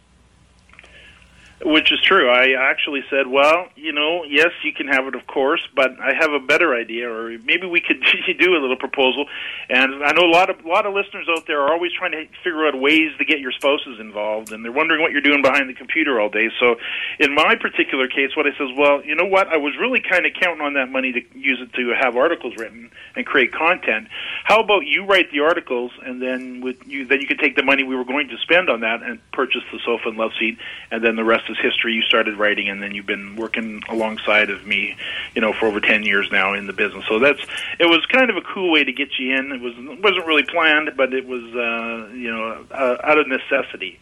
Which 1.65 1.93
is 1.93 2.01
true. 2.01 2.29
I 2.29 2.59
actually 2.59 3.03
said, 3.09 3.27
well, 3.27 3.67
you 3.75 3.93
know, 3.93 4.25
yes, 4.27 4.51
you 4.63 4.73
can 4.73 4.87
have 4.87 5.07
it, 5.07 5.15
of 5.15 5.25
course, 5.27 5.65
but 5.73 5.97
I 5.97 6.13
have 6.13 6.31
a 6.31 6.39
better 6.39 6.75
idea, 6.75 7.09
or 7.09 7.37
maybe 7.45 7.67
we 7.67 7.79
could 7.79 8.03
do 8.39 8.55
a 8.55 8.59
little 8.59 8.75
proposal. 8.75 9.25
And 9.69 10.03
I 10.03 10.11
know 10.11 10.25
a 10.25 10.33
lot 10.33 10.49
of 10.49 10.65
a 10.65 10.67
lot 10.67 10.85
of 10.85 10.93
listeners 10.93 11.27
out 11.29 11.47
there 11.47 11.61
are 11.61 11.71
always 11.71 11.93
trying 11.93 12.11
to 12.11 12.25
figure 12.43 12.67
out 12.67 12.77
ways 12.77 13.11
to 13.17 13.23
get 13.23 13.39
your 13.39 13.53
spouses 13.53 13.99
involved, 13.99 14.51
and 14.51 14.63
they're 14.65 14.73
wondering 14.73 15.01
what 15.01 15.13
you're 15.13 15.21
doing 15.21 15.41
behind 15.41 15.69
the 15.69 15.73
computer 15.73 16.19
all 16.19 16.27
day. 16.27 16.49
So, 16.59 16.75
in 17.19 17.33
my 17.33 17.55
particular 17.55 18.07
case, 18.09 18.35
what 18.35 18.45
I 18.45 18.51
says, 18.57 18.69
well, 18.77 19.03
you 19.05 19.15
know 19.15 19.25
what, 19.25 19.47
I 19.47 19.57
was 19.57 19.73
really 19.79 20.01
kind 20.01 20.25
of 20.25 20.33
counting 20.33 20.61
on 20.61 20.73
that 20.73 20.91
money 20.91 21.13
to 21.13 21.21
use 21.33 21.61
it 21.61 21.71
to 21.73 21.93
have 21.97 22.17
articles 22.17 22.55
written 22.57 22.91
and 23.15 23.25
create 23.25 23.53
content. 23.53 24.09
How 24.43 24.59
about 24.59 24.85
you 24.85 25.05
write 25.05 25.31
the 25.31 25.39
articles, 25.39 25.91
and 26.05 26.21
then 26.21 26.59
with 26.59 26.85
you, 26.85 27.05
then 27.05 27.21
you 27.21 27.27
could 27.27 27.39
take 27.39 27.55
the 27.55 27.63
money 27.63 27.83
we 27.83 27.95
were 27.95 28.05
going 28.05 28.27
to 28.27 28.37
spend 28.43 28.69
on 28.69 28.81
that 28.81 29.01
and 29.01 29.19
purchase 29.31 29.63
the 29.71 29.79
sofa 29.85 30.09
and 30.09 30.17
love 30.17 30.31
seat, 30.37 30.57
and 30.91 31.03
then 31.03 31.15
the 31.15 31.23
rest 31.23 31.45
history. 31.57 31.93
You 31.93 32.01
started 32.01 32.37
writing, 32.37 32.69
and 32.69 32.81
then 32.81 32.93
you've 32.93 33.05
been 33.05 33.35
working 33.35 33.81
alongside 33.89 34.49
of 34.49 34.65
me, 34.65 34.95
you 35.35 35.41
know, 35.41 35.53
for 35.53 35.67
over 35.67 35.79
ten 35.79 36.03
years 36.03 36.29
now 36.31 36.53
in 36.53 36.67
the 36.67 36.73
business. 36.73 37.05
So 37.07 37.19
that's 37.19 37.41
it 37.79 37.85
was 37.85 38.05
kind 38.07 38.29
of 38.29 38.37
a 38.37 38.41
cool 38.41 38.71
way 38.71 38.83
to 38.83 38.91
get 38.91 39.09
you 39.19 39.35
in. 39.35 39.51
It 39.51 39.61
was 39.61 39.73
wasn't 40.01 40.25
really 40.25 40.43
planned, 40.43 40.91
but 40.95 41.13
it 41.13 41.25
was 41.27 41.43
uh, 41.43 42.13
you 42.13 42.31
know 42.31 42.65
uh, 42.71 42.97
out 43.03 43.17
of 43.17 43.27
necessity. 43.27 43.99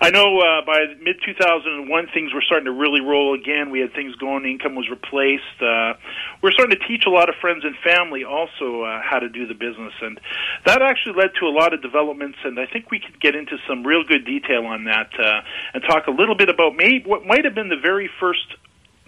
I 0.00 0.10
know 0.10 0.38
uh, 0.38 0.64
by 0.64 0.94
mid 1.02 1.16
2001 1.24 2.08
things 2.14 2.32
were 2.32 2.42
starting 2.42 2.66
to 2.66 2.72
really 2.72 3.00
roll 3.00 3.34
again. 3.34 3.70
We 3.70 3.80
had 3.80 3.92
things 3.94 4.14
going, 4.16 4.44
income 4.44 4.76
was 4.76 4.88
replaced. 4.88 5.58
Uh, 5.60 5.94
we're 6.42 6.52
starting 6.52 6.78
to 6.78 6.86
teach 6.86 7.02
a 7.06 7.10
lot 7.10 7.28
of 7.28 7.34
friends 7.40 7.64
and 7.64 7.74
family 7.82 8.22
also 8.22 8.82
uh, 8.82 9.02
how 9.02 9.18
to 9.18 9.28
do 9.28 9.46
the 9.46 9.54
business, 9.54 9.92
and 10.00 10.20
that 10.66 10.82
actually 10.82 11.14
led 11.16 11.30
to 11.40 11.46
a 11.46 11.54
lot 11.54 11.74
of 11.74 11.82
developments. 11.82 12.38
And 12.44 12.60
I 12.60 12.66
think 12.66 12.90
we 12.90 13.00
could 13.00 13.20
get 13.20 13.34
into 13.34 13.58
some 13.66 13.84
real 13.84 14.04
good 14.04 14.24
detail 14.24 14.66
on 14.66 14.84
that 14.84 15.10
uh, 15.18 15.40
and 15.74 15.82
talk 15.82 16.06
a 16.06 16.12
little 16.12 16.36
bit 16.36 16.48
about 16.48 16.76
maybe 16.76 17.02
what 17.04 17.26
might 17.26 17.44
have 17.44 17.54
been 17.54 17.68
the 17.68 17.80
very 17.80 18.08
first 18.20 18.46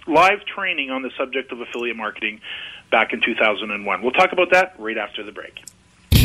live 0.09 0.44
training 0.44 0.90
on 0.90 1.02
the 1.02 1.11
subject 1.16 1.52
of 1.52 1.61
affiliate 1.61 1.97
marketing 1.97 2.40
back 2.90 3.12
in 3.12 3.20
2001. 3.20 4.02
We'll 4.02 4.11
talk 4.11 4.32
about 4.32 4.50
that 4.50 4.75
right 4.78 4.99
after 4.99 5.23
the 5.23 5.30
break. 5.32 5.61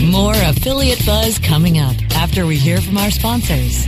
More 0.09 0.33
affiliate 0.33 1.05
buzz 1.05 1.37
coming 1.39 1.77
up 1.77 1.95
after 2.15 2.45
we 2.45 2.57
hear 2.57 2.81
from 2.81 2.97
our 2.97 3.11
sponsors. 3.11 3.87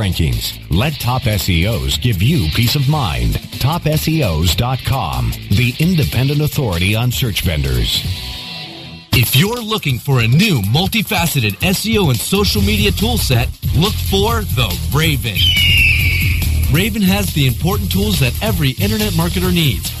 rankings. 0.01 0.57
Let 0.71 0.93
Top 0.99 1.23
SEOs 1.23 2.01
give 2.01 2.23
you 2.23 2.49
peace 2.55 2.75
of 2.75 2.89
mind. 2.89 3.35
TopSEOs.com, 3.61 5.31
the 5.51 5.75
independent 5.79 6.41
authority 6.41 6.95
on 6.95 7.11
search 7.11 7.41
vendors. 7.41 8.03
If 9.13 9.35
you're 9.35 9.61
looking 9.61 9.99
for 9.99 10.21
a 10.21 10.27
new 10.27 10.61
multifaceted 10.61 11.51
SEO 11.59 12.09
and 12.09 12.17
social 12.17 12.61
media 12.61 12.91
toolset, 12.91 13.47
look 13.79 13.93
for 13.93 14.41
the 14.55 14.69
Raven. 14.91 15.37
Raven 16.73 17.01
has 17.03 17.33
the 17.33 17.45
important 17.45 17.91
tools 17.91 18.19
that 18.21 18.33
every 18.41 18.71
internet 18.71 19.13
marketer 19.13 19.53
needs. 19.53 20.00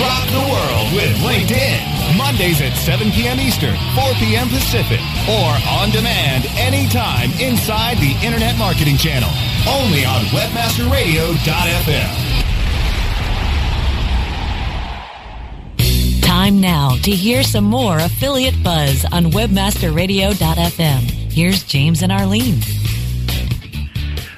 Rock 0.00 0.26
the 0.28 0.40
world 0.40 0.92
with 0.94 1.16
LinkedIn. 1.20 2.16
Mondays 2.16 2.60
at 2.60 2.72
7 2.76 3.10
p.m. 3.12 3.38
Eastern, 3.40 3.76
4 3.94 4.14
p.m. 4.14 4.48
Pacific, 4.48 5.00
or 5.28 5.56
on 5.80 5.90
demand 5.90 6.46
anytime 6.56 7.30
inside 7.40 7.98
the 7.98 8.16
Internet 8.24 8.56
Marketing 8.58 8.96
Channel. 8.96 9.30
Only 9.68 10.04
on 10.04 10.24
WebmasterRadio.fm. 10.26 12.35
Time 16.36 16.60
now 16.60 16.96
to 16.96 17.12
hear 17.12 17.42
some 17.42 17.64
more 17.64 17.96
affiliate 17.96 18.62
buzz 18.62 19.06
on 19.06 19.32
webmasterradio.fm. 19.32 21.32
Here's 21.32 21.64
James 21.64 22.02
and 22.02 22.12
Arlene. 22.12 22.60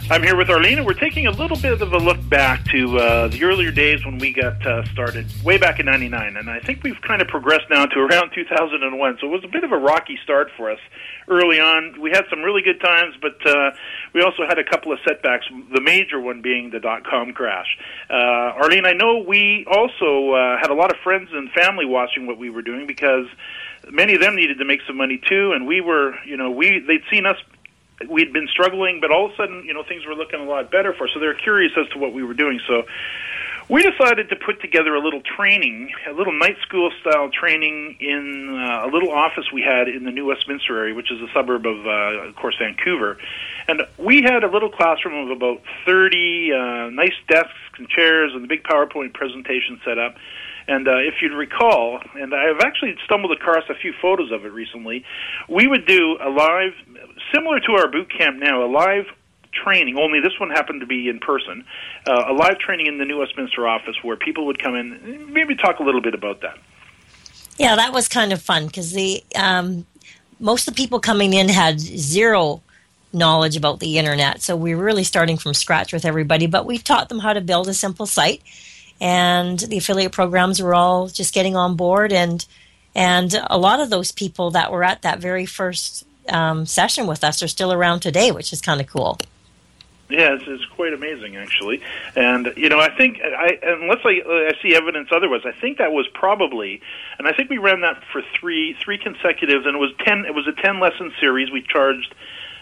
I'm 0.08 0.22
here 0.22 0.36
with 0.36 0.48
Arlene, 0.48 0.78
and 0.78 0.86
we're 0.86 0.94
taking 0.94 1.26
a 1.26 1.32
little 1.32 1.56
bit 1.56 1.82
of 1.82 1.92
a 1.92 1.98
look 1.98 2.16
back 2.28 2.64
to 2.66 2.98
uh, 2.98 3.26
the 3.26 3.42
earlier 3.42 3.72
days 3.72 4.04
when 4.04 4.18
we 4.18 4.32
got 4.32 4.64
uh, 4.64 4.84
started, 4.92 5.26
way 5.42 5.58
back 5.58 5.80
in 5.80 5.86
'99, 5.86 6.36
and 6.36 6.48
I 6.48 6.60
think 6.60 6.84
we've 6.84 7.00
kind 7.00 7.20
of 7.20 7.26
progressed 7.26 7.68
now 7.68 7.84
to 7.84 7.98
around 7.98 8.30
2001. 8.32 9.18
So 9.20 9.26
it 9.26 9.30
was 9.30 9.42
a 9.42 9.48
bit 9.48 9.64
of 9.64 9.72
a 9.72 9.76
rocky 9.76 10.20
start 10.22 10.52
for 10.56 10.70
us 10.70 10.78
early 11.28 11.60
on. 11.60 12.00
We 12.00 12.10
had 12.10 12.24
some 12.30 12.40
really 12.42 12.62
good 12.62 12.80
times, 12.80 13.14
but 13.20 13.38
uh, 13.46 13.70
we 14.14 14.22
also 14.22 14.46
had 14.48 14.58
a 14.58 14.64
couple 14.64 14.92
of 14.92 14.98
setbacks. 15.06 15.46
The 15.72 15.80
major 15.80 16.20
one 16.20 16.42
being 16.42 16.70
the 16.70 16.80
dot 16.80 17.04
com 17.04 17.32
crash. 17.32 17.78
Uh, 18.10 18.60
Arlene, 18.60 18.86
I 18.86 18.92
know 18.92 19.18
we 19.26 19.66
also 19.70 20.32
uh, 20.32 20.58
had 20.58 20.70
a 20.70 20.74
lot 20.74 20.90
of 20.90 20.98
friends 21.02 21.30
and 21.32 21.50
family 21.52 21.86
watching 21.86 22.26
what 22.26 22.38
we 22.38 22.50
were 22.50 22.62
doing 22.62 22.86
because 22.86 23.26
many 23.90 24.14
of 24.14 24.20
them 24.20 24.36
needed 24.36 24.58
to 24.58 24.64
make 24.64 24.80
some 24.86 24.96
money 24.96 25.20
too, 25.28 25.52
and 25.52 25.66
we 25.66 25.80
were, 25.80 26.14
you 26.24 26.36
know, 26.36 26.50
we 26.50 26.80
they'd 26.80 27.04
seen 27.10 27.26
us 27.26 27.36
we'd 28.08 28.32
been 28.32 28.46
struggling, 28.46 29.00
but 29.00 29.10
all 29.10 29.26
of 29.26 29.32
a 29.32 29.36
sudden, 29.36 29.64
you 29.66 29.74
know, 29.74 29.82
things 29.82 30.06
were 30.06 30.14
looking 30.14 30.38
a 30.40 30.44
lot 30.44 30.70
better 30.70 30.94
for 30.94 31.04
us. 31.04 31.10
So 31.14 31.20
they're 31.20 31.34
curious 31.34 31.72
as 31.76 31.88
to 31.92 31.98
what 31.98 32.12
we 32.12 32.22
were 32.22 32.34
doing. 32.34 32.60
So 32.68 32.84
we 33.68 33.82
decided 33.82 34.30
to 34.30 34.36
put 34.36 34.60
together 34.62 34.94
a 34.94 35.00
little 35.00 35.20
training, 35.20 35.90
a 36.08 36.12
little 36.12 36.32
night 36.32 36.56
school 36.62 36.90
style 37.00 37.28
training 37.28 37.96
in 38.00 38.48
uh, 38.58 38.86
a 38.86 38.90
little 38.90 39.10
office 39.10 39.44
we 39.52 39.60
had 39.60 39.88
in 39.88 40.04
the 40.04 40.10
New 40.10 40.26
Westminster 40.26 40.78
area, 40.78 40.94
which 40.94 41.12
is 41.12 41.20
a 41.20 41.28
suburb 41.34 41.66
of, 41.66 41.86
uh, 41.86 42.28
of 42.28 42.34
course, 42.36 42.56
Vancouver. 42.58 43.18
And 43.68 43.82
we 43.98 44.22
had 44.22 44.42
a 44.42 44.50
little 44.50 44.70
classroom 44.70 45.30
of 45.30 45.36
about 45.36 45.60
30 45.84 46.52
uh, 46.52 46.90
nice 46.90 47.12
desks 47.28 47.52
and 47.76 47.88
chairs 47.88 48.32
and 48.34 48.42
the 48.42 48.48
big 48.48 48.62
PowerPoint 48.62 49.12
presentation 49.12 49.78
set 49.84 49.98
up. 49.98 50.14
And 50.66 50.88
uh, 50.88 50.98
if 50.98 51.20
you'd 51.20 51.32
recall, 51.32 52.00
and 52.14 52.34
I've 52.34 52.60
actually 52.60 52.94
stumbled 53.04 53.32
across 53.32 53.64
a 53.68 53.74
few 53.74 53.92
photos 54.00 54.32
of 54.32 54.44
it 54.44 54.52
recently, 54.52 55.04
we 55.48 55.66
would 55.66 55.86
do 55.86 56.16
a 56.20 56.28
live, 56.28 56.72
similar 57.34 57.60
to 57.60 57.72
our 57.72 57.90
boot 57.90 58.10
camp 58.16 58.38
now, 58.38 58.64
a 58.64 58.70
live 58.70 59.06
training, 59.52 59.98
only 59.98 60.20
this 60.20 60.38
one 60.38 60.50
happened 60.50 60.80
to 60.80 60.86
be 60.86 61.08
in 61.08 61.18
person, 61.18 61.64
uh, 62.06 62.24
a 62.28 62.32
live 62.32 62.58
training 62.58 62.86
in 62.86 62.98
the 62.98 63.04
New 63.04 63.18
Westminster 63.18 63.66
office 63.66 63.96
where 64.02 64.16
people 64.16 64.46
would 64.46 64.62
come 64.62 64.74
in, 64.74 65.32
maybe 65.32 65.54
talk 65.56 65.78
a 65.78 65.82
little 65.82 66.00
bit 66.00 66.14
about 66.14 66.40
that. 66.42 66.58
Yeah, 67.58 67.76
that 67.76 67.92
was 67.92 68.08
kind 68.08 68.32
of 68.32 68.40
fun 68.40 68.66
because 68.66 68.92
the 68.92 69.22
um, 69.34 69.84
most 70.38 70.68
of 70.68 70.74
the 70.74 70.82
people 70.82 71.00
coming 71.00 71.32
in 71.32 71.48
had 71.48 71.80
zero 71.80 72.62
knowledge 73.12 73.56
about 73.56 73.80
the 73.80 73.98
internet, 73.98 74.42
so 74.42 74.54
we 74.56 74.74
were 74.74 74.84
really 74.84 75.04
starting 75.04 75.36
from 75.36 75.54
scratch 75.54 75.92
with 75.92 76.04
everybody. 76.04 76.46
But 76.46 76.66
we 76.66 76.78
taught 76.78 77.08
them 77.08 77.18
how 77.18 77.32
to 77.32 77.40
build 77.40 77.68
a 77.68 77.74
simple 77.74 78.06
site, 78.06 78.42
and 79.00 79.58
the 79.58 79.78
affiliate 79.78 80.12
programs 80.12 80.62
were 80.62 80.74
all 80.74 81.08
just 81.08 81.34
getting 81.34 81.56
on 81.56 81.74
board, 81.74 82.12
and 82.12 82.46
and 82.94 83.34
a 83.48 83.58
lot 83.58 83.80
of 83.80 83.90
those 83.90 84.12
people 84.12 84.52
that 84.52 84.70
were 84.70 84.84
at 84.84 85.02
that 85.02 85.18
very 85.18 85.46
first 85.46 86.04
um, 86.28 86.66
session 86.66 87.06
with 87.06 87.24
us 87.24 87.42
are 87.42 87.48
still 87.48 87.72
around 87.72 88.00
today, 88.00 88.30
which 88.30 88.52
is 88.52 88.60
kind 88.60 88.80
of 88.80 88.86
cool. 88.86 89.18
Yeah, 90.10 90.34
it's, 90.34 90.44
it's 90.46 90.64
quite 90.64 90.94
amazing 90.94 91.36
actually, 91.36 91.82
and 92.16 92.54
you 92.56 92.70
know 92.70 92.80
I 92.80 92.96
think 92.96 93.20
I 93.22 93.58
unless 93.62 93.98
I, 94.04 94.22
I 94.26 94.52
see 94.62 94.74
evidence 94.74 95.10
otherwise, 95.14 95.42
I 95.44 95.52
think 95.52 95.76
that 95.78 95.92
was 95.92 96.08
probably, 96.14 96.80
and 97.18 97.28
I 97.28 97.34
think 97.34 97.50
we 97.50 97.58
ran 97.58 97.82
that 97.82 98.02
for 98.10 98.22
three 98.40 98.74
three 98.82 98.96
consecutive, 98.96 99.66
and 99.66 99.76
it 99.76 99.78
was 99.78 99.92
ten. 100.06 100.24
It 100.24 100.34
was 100.34 100.48
a 100.48 100.52
ten 100.62 100.80
lesson 100.80 101.12
series. 101.20 101.50
We 101.50 101.60
charged, 101.60 102.14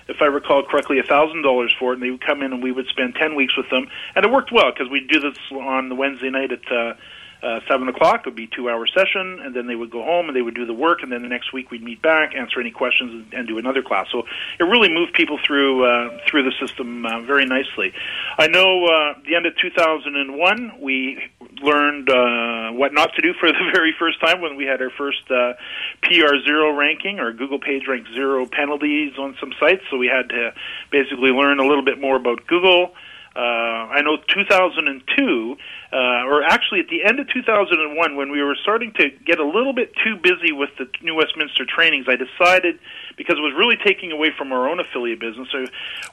if 0.09 0.21
I 0.21 0.25
recall 0.25 0.65
correctly, 0.65 0.99
a 0.99 1.05
thousand 1.05 1.43
dollars 1.43 1.73
for 1.79 1.93
it, 1.93 1.95
and 1.95 2.03
they 2.03 2.11
would 2.11 2.26
come 2.26 2.43
in 2.43 2.53
and 2.53 2.61
we 2.61 2.73
would 2.73 2.88
spend 2.88 3.15
ten 3.15 3.37
weeks 3.37 3.57
with 3.57 3.71
them, 3.71 3.87
and 4.17 4.25
it 4.25 4.33
worked 4.33 4.50
well 4.50 4.73
because 4.73 4.91
we'd 4.91 5.07
do 5.07 5.21
this 5.21 5.38
on 5.53 5.88
the 5.88 5.95
Wednesday 5.95 6.31
night 6.31 6.50
at. 6.50 6.73
Uh, 6.73 6.95
uh, 7.43 7.61
seven 7.69 7.88
o'clock 7.88 8.21
It 8.21 8.26
would 8.26 8.37
be 8.37 8.49
two 8.49 8.71
hour 8.71 8.87
session, 8.87 9.40
and 9.43 9.55
then 9.55 9.66
they 9.66 9.75
would 9.75 9.90
go 9.90 10.02
home 10.02 10.28
and 10.28 10.37
they 10.37 10.43
would 10.43 10.55
do 10.55 10.66
the 10.66 10.75
work, 10.75 11.02
and 11.02 11.12
then 11.12 11.23
the 11.23 11.28
next 11.28 11.52
week 11.52 11.71
we'd 11.71 11.83
meet 11.83 12.02
back, 12.02 12.35
answer 12.35 12.61
any 12.61 12.71
questions, 12.71 13.12
and, 13.12 13.35
and 13.35 13.49
do 13.49 13.59
another 13.59 13.83
class. 13.83 14.07
So 14.11 14.23
it 14.59 14.64
really 14.64 14.88
moved 14.88 15.12
people 15.14 15.38
through 15.47 15.85
uh, 15.85 16.19
through 16.28 16.45
the 16.45 16.52
system 16.61 17.05
uh, 17.05 17.21
very 17.23 17.45
nicely. 17.45 17.93
I 18.38 18.47
know 18.47 18.87
uh, 18.87 19.14
the 19.26 19.35
end 19.37 19.47
of 19.47 19.55
2001 19.61 20.81
we 20.81 21.19
learned 21.62 22.11
uh, 22.11 22.73
what 22.73 22.93
not 22.93 23.14
to 23.14 23.23
do 23.23 23.33
for 23.38 23.49
the 23.52 23.71
very 23.73 23.95
first 23.99 24.21
time 24.21 24.40
when 24.40 24.57
we 24.57 24.64
had 24.64 24.81
our 24.81 24.90
first 24.90 25.31
uh, 25.31 25.55
PR 26.02 26.37
zero 26.45 26.75
ranking 26.75 27.19
or 27.19 27.33
Google 27.33 27.59
page 27.59 27.87
rank 27.88 28.07
zero 28.14 28.47
penalties 28.47 29.12
on 29.19 29.37
some 29.40 29.52
sites. 29.59 29.83
So 29.90 29.97
we 29.97 30.09
had 30.09 30.28
to 30.31 30.52
basically 30.90 31.31
learn 31.31 31.59
a 31.59 31.66
little 31.66 31.85
bit 31.85 32.00
more 32.00 32.16
about 32.16 32.47
Google. 32.47 32.95
Uh, 33.37 33.93
I 33.93 34.00
know 34.00 34.16
2002, 34.16 35.57
uh, 35.93 35.97
or 36.25 36.43
actually 36.43 36.81
at 36.81 36.88
the 36.88 37.05
end 37.05 37.21
of 37.21 37.28
2001, 37.28 38.16
when 38.16 38.33
we 38.33 38.43
were 38.43 38.57
starting 38.62 38.93
to 38.97 39.11
get 39.11 39.38
a 39.38 39.45
little 39.45 39.75
bit 39.75 39.93
too 40.02 40.16
busy 40.16 40.52
with 40.52 40.71
the 40.78 40.88
New 41.02 41.14
Westminster 41.14 41.66
trainings, 41.69 42.07
I 42.09 42.16
decided, 42.16 42.78
because 43.19 43.37
it 43.37 43.43
was 43.43 43.52
really 43.52 43.76
taking 43.85 44.11
away 44.11 44.33
from 44.38 44.52
our 44.52 44.66
own 44.66 44.81
affiliate 44.81 45.21
business, 45.21 45.49
so 45.52 45.66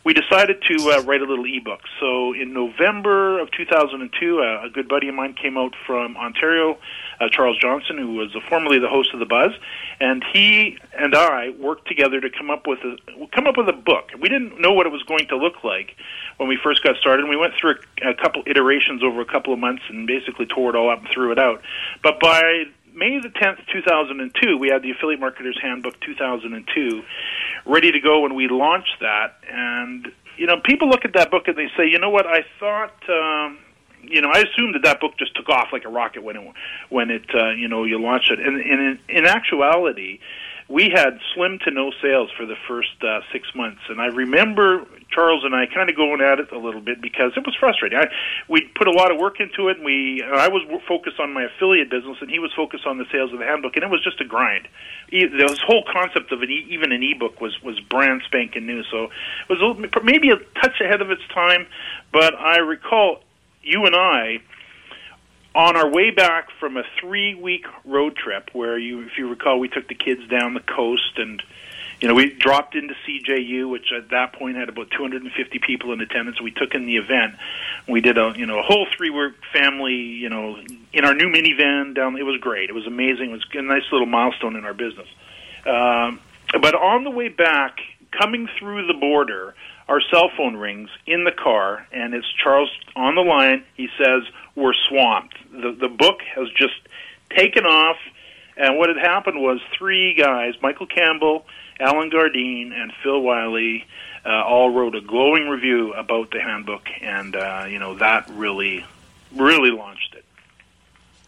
we 0.03 0.13
decided 0.13 0.61
to 0.67 0.91
uh, 0.91 1.01
write 1.03 1.21
a 1.21 1.25
little 1.25 1.45
ebook. 1.45 1.79
So 2.01 2.33
in 2.33 2.51
November 2.51 3.39
of 3.39 3.49
2002, 3.51 4.03
uh, 4.41 4.65
a 4.65 4.69
good 4.69 4.89
buddy 4.89 5.07
of 5.07 5.15
mine 5.15 5.33
came 5.33 5.57
out 5.57 5.75
from 5.87 6.17
Ontario, 6.17 6.77
uh, 7.23 7.29
Charles 7.29 7.57
Johnson, 7.59 7.97
who 7.97 8.13
was 8.13 8.35
formerly 8.49 8.79
the 8.79 8.89
host 8.89 9.13
of 9.13 9.19
the 9.19 9.25
Buzz, 9.25 9.51
and 9.99 10.23
he 10.33 10.77
and 10.97 11.15
I 11.15 11.49
worked 11.59 11.87
together 11.87 12.19
to 12.21 12.29
come 12.29 12.49
up 12.49 12.67
with 12.67 12.79
a 12.79 12.97
come 13.33 13.47
up 13.47 13.57
with 13.57 13.69
a 13.69 13.73
book. 13.73 14.09
We 14.19 14.29
didn't 14.29 14.59
know 14.59 14.73
what 14.73 14.85
it 14.85 14.91
was 14.91 15.03
going 15.03 15.27
to 15.27 15.37
look 15.37 15.63
like 15.63 15.95
when 16.37 16.49
we 16.49 16.57
first 16.63 16.83
got 16.83 16.95
started. 16.97 17.27
We 17.27 17.37
went 17.37 17.53
through 17.59 17.75
a, 18.03 18.09
a 18.11 18.13
couple 18.15 18.43
iterations 18.45 19.03
over 19.03 19.21
a 19.21 19.25
couple 19.25 19.53
of 19.53 19.59
months 19.59 19.83
and 19.89 20.07
basically 20.07 20.45
tore 20.45 20.69
it 20.71 20.75
all 20.75 20.89
up 20.89 20.99
and 20.99 21.07
threw 21.13 21.31
it 21.31 21.39
out. 21.39 21.61
But 22.01 22.19
by 22.19 22.65
May 22.95 23.19
the 23.19 23.29
10th, 23.29 23.65
2002, 23.71 24.57
we 24.57 24.69
had 24.69 24.83
the 24.83 24.91
Affiliate 24.91 25.19
Marketers 25.19 25.57
Handbook 25.61 25.99
2002 26.01 27.03
ready 27.65 27.91
to 27.91 27.99
go 27.99 28.21
when 28.21 28.35
we 28.35 28.47
launched 28.47 28.97
that. 29.01 29.37
And, 29.49 30.11
you 30.37 30.45
know, 30.45 30.59
people 30.63 30.89
look 30.89 31.05
at 31.05 31.13
that 31.13 31.31
book 31.31 31.47
and 31.47 31.57
they 31.57 31.69
say, 31.75 31.87
you 31.87 31.97
know 31.97 32.11
what, 32.11 32.27
I 32.27 32.45
thought, 32.59 32.93
um, 33.09 33.57
you 34.03 34.21
know, 34.21 34.29
I 34.31 34.39
assumed 34.39 34.75
that 34.75 34.83
that 34.83 34.99
book 34.99 35.13
just 35.17 35.35
took 35.35 35.49
off 35.49 35.69
like 35.71 35.85
a 35.85 35.89
rocket 35.89 36.23
when 36.23 36.35
it, 36.35 36.53
when 36.89 37.09
it, 37.09 37.25
uh, 37.33 37.51
you 37.51 37.67
know, 37.67 37.83
you 37.83 37.99
launched 37.99 38.31
it. 38.31 38.39
And, 38.39 38.59
and 38.59 38.81
in, 38.81 38.99
in 39.09 39.25
actuality, 39.25 40.19
we 40.69 40.89
had 40.89 41.19
slim 41.33 41.59
to 41.65 41.71
no 41.71 41.91
sales 42.01 42.29
for 42.37 42.45
the 42.45 42.55
first 42.67 43.03
uh, 43.03 43.19
six 43.31 43.47
months. 43.53 43.81
And 43.89 43.99
I 44.01 44.07
remember 44.07 44.85
Charles 45.11 45.43
and 45.43 45.53
I 45.55 45.65
kind 45.67 45.89
of 45.89 45.95
going 45.95 46.21
at 46.21 46.39
it 46.39 46.51
a 46.51 46.57
little 46.57 46.81
bit 46.81 47.01
because 47.01 47.33
it 47.35 47.45
was 47.45 47.55
frustrating. 47.59 47.97
I, 47.97 48.07
we 48.47 48.69
put 48.75 48.87
a 48.87 48.91
lot 48.91 49.11
of 49.11 49.17
work 49.17 49.39
into 49.39 49.69
it, 49.69 49.77
and 49.77 49.85
we 49.85 50.23
I 50.23 50.47
was 50.47 50.63
focused 50.87 51.19
on 51.19 51.33
my 51.33 51.43
affiliate 51.43 51.89
business, 51.89 52.17
and 52.21 52.29
he 52.29 52.39
was 52.39 52.51
focused 52.55 52.85
on 52.85 52.97
the 52.97 53.05
sales 53.11 53.31
of 53.33 53.39
the 53.39 53.45
handbook, 53.45 53.75
and 53.75 53.83
it 53.83 53.89
was 53.89 54.03
just 54.03 54.21
a 54.21 54.25
grind. 54.25 54.67
This 55.11 55.59
whole 55.59 55.83
concept 55.91 56.31
of 56.31 56.41
it, 56.41 56.49
even 56.49 56.91
an 56.91 57.03
ebook, 57.03 57.41
was 57.41 57.61
was 57.61 57.79
brand 57.81 58.23
spanking 58.25 58.65
new. 58.65 58.83
So 58.83 59.09
it 59.49 59.59
was 59.59 59.89
maybe 60.03 60.29
a 60.29 60.37
touch 60.61 60.79
ahead 60.81 61.01
of 61.01 61.11
its 61.11 61.21
time, 61.33 61.67
but 62.11 62.33
I 62.35 62.57
recall 62.59 63.22
you 63.63 63.85
and 63.85 63.95
I 63.95 64.39
on 65.55 65.75
our 65.75 65.89
way 65.89 66.09
back 66.11 66.49
from 66.59 66.77
a 66.77 66.83
three 66.99 67.35
week 67.35 67.65
road 67.85 68.15
trip 68.15 68.49
where 68.53 68.77
you 68.77 69.01
if 69.01 69.17
you 69.17 69.29
recall 69.29 69.59
we 69.59 69.67
took 69.67 69.87
the 69.87 69.95
kids 69.95 70.27
down 70.27 70.53
the 70.53 70.59
coast 70.59 71.17
and 71.17 71.41
you 72.03 72.09
know, 72.09 72.15
we 72.15 72.33
dropped 72.33 72.75
into 72.75 72.95
CJU, 73.07 73.69
which 73.69 73.93
at 73.95 74.09
that 74.09 74.33
point 74.33 74.57
had 74.57 74.67
about 74.67 74.91
250 74.91 75.59
people 75.59 75.93
in 75.93 76.01
attendance. 76.01 76.41
We 76.41 76.51
took 76.51 76.75
in 76.75 76.85
the 76.85 76.97
event. 76.97 77.35
We 77.87 78.01
did 78.01 78.17
a 78.17 78.33
you 78.35 78.45
know 78.45 78.59
a 78.59 78.61
whole 78.61 78.85
three 78.97 79.09
week 79.09 79.35
family 79.53 79.93
you 79.93 80.27
know 80.27 80.57
in 80.91 81.05
our 81.05 81.13
new 81.13 81.29
minivan 81.29 81.95
down. 81.95 82.17
It 82.17 82.23
was 82.23 82.41
great. 82.41 82.69
It 82.69 82.73
was 82.73 82.85
amazing. 82.85 83.29
It 83.29 83.33
was 83.33 83.45
a 83.53 83.61
nice 83.61 83.83
little 83.89 84.05
milestone 84.05 84.57
in 84.57 84.65
our 84.65 84.73
business. 84.73 85.07
Um, 85.65 86.19
but 86.61 86.75
on 86.75 87.05
the 87.05 87.09
way 87.09 87.29
back, 87.29 87.77
coming 88.11 88.49
through 88.59 88.85
the 88.87 88.95
border, 88.95 89.55
our 89.87 90.01
cell 90.11 90.29
phone 90.37 90.55
rings 90.55 90.89
in 91.05 91.23
the 91.23 91.31
car, 91.31 91.85
and 91.91 92.13
it's 92.13 92.27
Charles 92.41 92.69
on 92.95 93.15
the 93.15 93.21
line. 93.21 93.63
He 93.75 93.89
says, 93.97 94.23
"We're 94.55 94.73
swamped. 94.89 95.35
The 95.51 95.71
the 95.71 95.89
book 95.89 96.21
has 96.35 96.47
just 96.57 96.79
taken 97.35 97.65
off." 97.65 97.97
And 98.55 98.77
what 98.77 98.89
had 98.89 98.97
happened 98.97 99.41
was 99.41 99.59
three 99.77 100.13
guys, 100.13 100.53
Michael 100.61 100.85
Campbell, 100.85 101.45
Allan 101.79 102.11
Gardyne 102.11 102.71
and 102.71 102.93
Phil 103.01 103.19
Wiley 103.19 103.85
uh, 104.25 104.29
all 104.29 104.69
wrote 104.69 104.95
a 104.95 105.01
glowing 105.01 105.49
review 105.49 105.93
about 105.93 106.31
the 106.31 106.39
handbook, 106.39 106.87
and 107.01 107.35
uh, 107.35 107.65
you 107.67 107.79
know 107.79 107.95
that 107.95 108.29
really, 108.29 108.85
really 109.35 109.71
launched 109.71 110.15
it. 110.15 110.25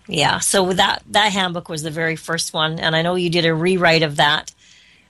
Yeah, 0.08 0.40
so 0.40 0.72
that 0.74 1.04
that 1.08 1.32
handbook 1.32 1.68
was 1.68 1.84
the 1.84 1.92
very 1.92 2.16
first 2.16 2.54
one, 2.54 2.80
and 2.80 2.96
I 2.96 3.02
know 3.02 3.16
you 3.16 3.30
did 3.30 3.46
a 3.46 3.54
rewrite 3.54 4.04
of 4.04 4.18
that. 4.18 4.54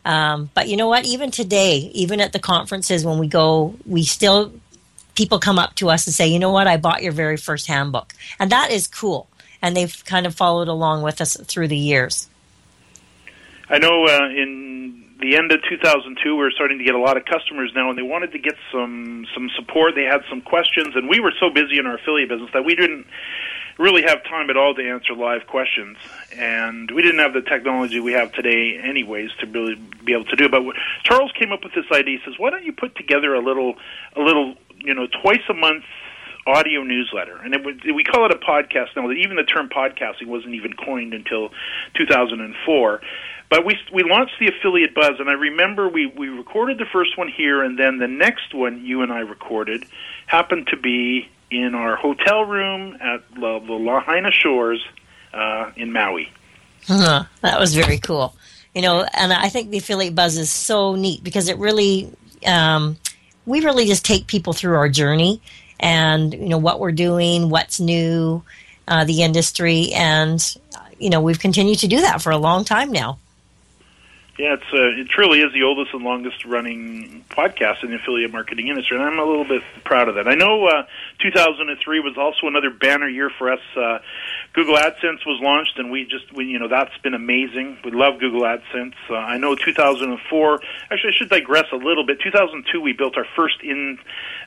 Um, 0.06 0.52
but 0.54 0.70
you 0.70 0.78
know 0.78 0.88
what? 0.88 1.06
Even 1.06 1.32
today, 1.32 1.90
even 1.94 2.22
at 2.22 2.32
the 2.32 2.40
conferences 2.40 3.04
when 3.04 3.18
we 3.18 3.28
go, 3.28 3.76
we 3.86 4.04
still 4.04 4.54
people 5.16 5.40
come 5.40 5.58
up 5.58 5.76
to 5.76 5.90
us 5.90 6.06
and 6.06 6.14
say, 6.14 6.28
"You 6.28 6.40
know 6.40 6.52
what? 6.52 6.68
I 6.68 6.78
bought 6.78 7.02
your 7.02 7.12
very 7.12 7.38
first 7.38 7.68
handbook," 7.68 8.14
and 8.40 8.52
that 8.52 8.72
is 8.72 8.88
cool. 8.88 9.28
And 9.62 9.76
they've 9.76 10.06
kind 10.06 10.28
of 10.28 10.36
followed 10.36 10.68
along 10.68 11.02
with 11.02 11.22
us 11.22 11.36
through 11.48 11.70
the 11.70 11.78
years. 11.78 12.30
I 13.68 13.80
know 13.80 14.06
uh, 14.06 14.30
in 14.30 15.16
the 15.20 15.38
end 15.38 15.52
of 15.52 15.60
2002, 15.68 16.36
we 16.36 16.44
were 16.44 16.52
starting 16.52 16.78
to 16.78 16.84
get 16.84 16.94
a 16.94 17.00
lot 17.00 17.18
of 17.18 17.26
customers 17.26 17.72
now, 17.74 17.90
and 17.90 17.98
they 17.98 18.04
wanted 18.04 18.32
to 18.34 18.40
get 18.40 18.56
some 18.72 19.26
some 19.34 19.50
support. 19.56 19.96
They 19.96 20.04
had 20.04 20.22
some 20.30 20.42
questions, 20.42 20.96
and 20.96 21.10
we 21.10 21.20
were 21.20 21.34
so 21.40 21.50
busy 21.50 21.80
in 21.80 21.88
our 21.88 21.96
affiliate 21.96 22.30
business 22.30 22.52
that 22.54 22.64
we 22.64 22.76
didn't 22.76 23.08
really 23.78 24.04
have 24.04 24.24
time 24.24 24.50
at 24.50 24.58
all 24.58 24.74
to 24.76 24.90
answer 24.90 25.14
live 25.14 25.48
questions, 25.48 25.98
and 26.34 26.90
we 26.92 27.02
didn't 27.02 27.20
have 27.20 27.34
the 27.34 27.42
technology 27.42 28.00
we 28.00 28.14
have 28.14 28.32
today, 28.32 28.80
anyways, 28.84 29.32
to 29.40 29.48
really 29.48 29.76
be 30.04 30.14
able 30.14 30.26
to 30.26 30.36
do. 30.36 30.46
It. 30.46 30.52
But 30.52 30.64
Charles 31.04 31.32
came 31.38 31.52
up 31.52 31.64
with 31.64 31.74
this 31.74 31.86
idea. 31.92 32.18
He 32.18 32.26
says, 32.26 32.40
"Why 32.40 32.50
don't 32.50 32.64
you 32.64 32.74
put 32.74 32.96
together 32.96 33.34
a 33.34 33.42
little, 33.42 33.76
a 34.16 34.22
little, 34.22 34.56
you 34.80 34.94
know, 34.94 35.08
twice 35.22 35.44
a 35.50 35.54
month." 35.54 35.84
audio 36.48 36.84
newsletter, 36.84 37.38
and 37.38 37.56
it 37.56 37.66
would, 37.66 37.82
we 37.96 38.04
call 38.04 38.24
it 38.26 38.32
a 38.32 38.36
podcast 38.36 38.96
now. 38.96 39.10
Even 39.10 39.36
the 39.36 39.44
term 39.44 39.68
podcasting 39.68 40.28
wasn't 40.28 40.54
even 40.54 40.74
coined 40.74 41.16
until 41.16 41.50
2004. 41.96 43.02
But 43.50 43.66
we 43.66 43.78
we 43.94 44.04
launched 44.04 44.36
the 44.40 44.48
affiliate 44.48 44.96
buzz, 44.96 45.20
and 45.20 45.30
I 45.30 45.34
remember 45.34 45.88
we 45.88 46.08
we 46.08 46.30
recorded 46.30 46.78
the 46.78 46.86
first 46.86 47.18
one 47.18 47.28
here, 47.28 47.64
and 47.64 47.78
then 47.78 48.00
the 48.00 48.08
next 48.08 48.54
one 48.54 48.86
you 48.86 49.02
and 49.02 49.12
I 49.12 49.20
recorded 49.20 49.86
happened 50.28 50.68
to 50.68 50.78
be 50.78 51.30
in 51.64 51.76
our 51.76 51.96
hotel 51.96 52.46
room 52.46 52.98
at 53.00 53.22
the, 53.34 53.60
Lahaina 53.70 54.32
Shores 54.32 54.84
uh, 55.34 55.72
in 55.76 55.92
Maui. 55.92 56.32
Huh, 56.88 57.26
that 57.42 57.60
was 57.60 57.76
very 57.76 57.98
cool. 57.98 58.36
You 58.74 58.82
know, 58.82 59.06
and 59.14 59.32
I 59.32 59.50
think 59.50 59.72
the 59.72 59.78
affiliate 59.78 60.16
buzz 60.16 60.38
is 60.38 60.52
so 60.52 60.96
neat 60.96 61.24
because 61.24 61.48
it 61.48 61.58
really, 61.58 62.12
um, 62.46 62.98
we 63.46 63.62
really 63.62 63.86
just 63.86 64.06
take 64.06 64.28
people 64.28 64.54
through 64.54 64.76
our 64.76 64.90
journey 64.90 65.42
and 65.80 66.34
you 66.34 66.50
know 66.50 66.58
what 66.58 66.80
we're 66.80 66.92
doing, 66.92 67.50
what's 67.50 67.80
new, 67.80 68.44
uh, 68.88 69.06
the 69.06 69.24
industry, 69.24 69.92
and 69.94 70.58
you 71.00 71.10
know 71.10 71.22
we've 71.22 71.40
continued 71.40 71.80
to 71.80 71.88
do 71.88 72.02
that 72.02 72.22
for 72.22 72.32
a 72.32 72.38
long 72.38 72.64
time 72.64 72.92
now. 72.92 73.18
Yeah, 74.38 74.56
it's 74.56 74.74
uh, 74.74 75.00
it 75.00 75.08
truly 75.08 75.40
is 75.40 75.54
the 75.54 75.64
oldest 75.64 75.94
and 75.94 76.04
longest 76.04 76.44
running 76.44 77.24
podcast 77.30 77.84
in 77.84 77.90
the 77.92 77.96
affiliate 77.96 78.34
marketing 78.34 78.68
industry, 78.68 78.98
and 78.98 79.06
I'm 79.06 79.18
a 79.18 79.24
little 79.24 79.46
bit 79.46 79.64
proud 79.86 80.10
of 80.10 80.16
that. 80.16 80.28
I 80.28 80.36
know 80.36 80.68
uh, 80.68 80.84
2003 81.22 82.02
was 82.02 82.18
also 82.18 82.48
another 82.48 82.70
banner 82.70 83.08
year 83.08 83.30
for 83.30 83.50
us. 83.50 83.62
Uh, 83.78 84.00
Google 84.52 84.76
AdSense 84.76 85.26
was 85.26 85.40
launched, 85.42 85.80
and 85.80 85.90
we 85.90 86.04
just 86.04 86.34
we, 86.34 86.48
you 86.48 86.60
know 86.60 86.68
that's 86.68 86.98
been 86.98 87.14
amazing. 87.14 87.78
We 87.86 87.92
love 87.92 88.20
Google 88.20 88.42
AdSense. 88.42 88.96
Uh, 89.10 89.16
I 89.16 89.38
know 89.38 89.56
2004. 89.56 90.60
Actually, 90.92 91.14
I 91.14 91.16
should 91.16 91.30
digress 91.30 91.68
a 91.72 91.78
little 91.78 92.06
bit. 92.06 92.20
2002, 92.20 92.82
we 92.82 92.92
built 92.92 93.16
our 93.16 93.28
first 93.38 93.62
in 93.64 93.98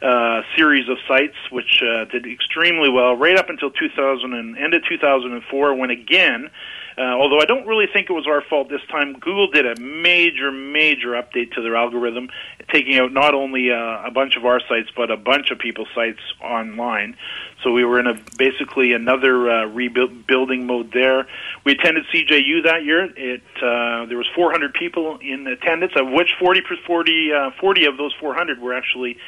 uh, 0.03 0.43
series 0.55 0.87
of 0.91 0.99
sites, 1.09 1.37
which 1.51 1.83
uh, 1.83 2.05
did 2.05 2.27
extremely 2.27 2.91
well 2.91 3.17
right 3.17 3.39
up 3.39 3.49
until 3.49 3.71
2000 3.71 4.35
and 4.35 4.59
end 4.59 4.75
of 4.75 4.85
2004, 4.87 5.75
when 5.77 5.89
again 5.89 6.51
uh, 6.99 7.15
although 7.15 7.39
I 7.41 7.45
don't 7.45 7.67
really 7.67 7.87
think 7.93 8.11
it 8.11 8.13
was 8.13 8.27
our 8.27 8.43
fault 8.43 8.69
this 8.69 8.81
time, 8.91 9.13
Google 9.13 9.49
did 9.51 9.67
a 9.67 9.81
major, 9.81 10.51
major 10.51 11.11
update 11.11 11.53
to 11.53 11.63
their 11.63 11.77
algorithm, 11.77 12.29
taking 12.73 12.99
out 12.99 13.13
not 13.13 13.35
only 13.35 13.71
uh, 13.71 14.03
a 14.05 14.11
bunch 14.11 14.37
of 14.37 14.45
our 14.45 14.61
sites 14.69 14.91
but 14.97 15.11
a 15.11 15.17
bunch 15.17 15.51
of 15.51 15.59
people's 15.59 15.89
sites 15.95 16.21
online. 16.43 17.17
So 17.63 17.71
we 17.73 17.85
were 17.85 18.01
in 18.01 18.07
a 18.07 18.15
basically 18.37 18.93
another 18.93 19.49
uh, 19.49 19.67
rebuilding 19.67 20.67
mode 20.67 20.93
there. 20.93 21.29
We 21.65 21.73
attended 21.73 22.05
CJU 22.13 22.65
that 22.65 22.85
year. 22.85 23.05
It 23.05 23.43
uh, 23.57 24.07
there 24.07 24.19
was 24.19 24.29
400 24.35 24.75
people 24.75 25.19
in 25.23 25.47
attendance, 25.47 25.93
of 25.97 26.11
which 26.11 26.35
40 26.41 26.63
40, 26.87 27.33
uh, 27.33 27.51
40 27.61 27.85
of 27.87 27.97
those 27.97 28.15
400 28.21 28.61
were 28.61 28.75
actually 28.75 29.19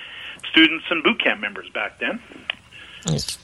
students 0.51 0.85
and 0.91 1.03
boot 1.05 1.23
camp 1.23 1.41
members 1.41 1.69
back 1.71 2.01
then. 2.01 2.21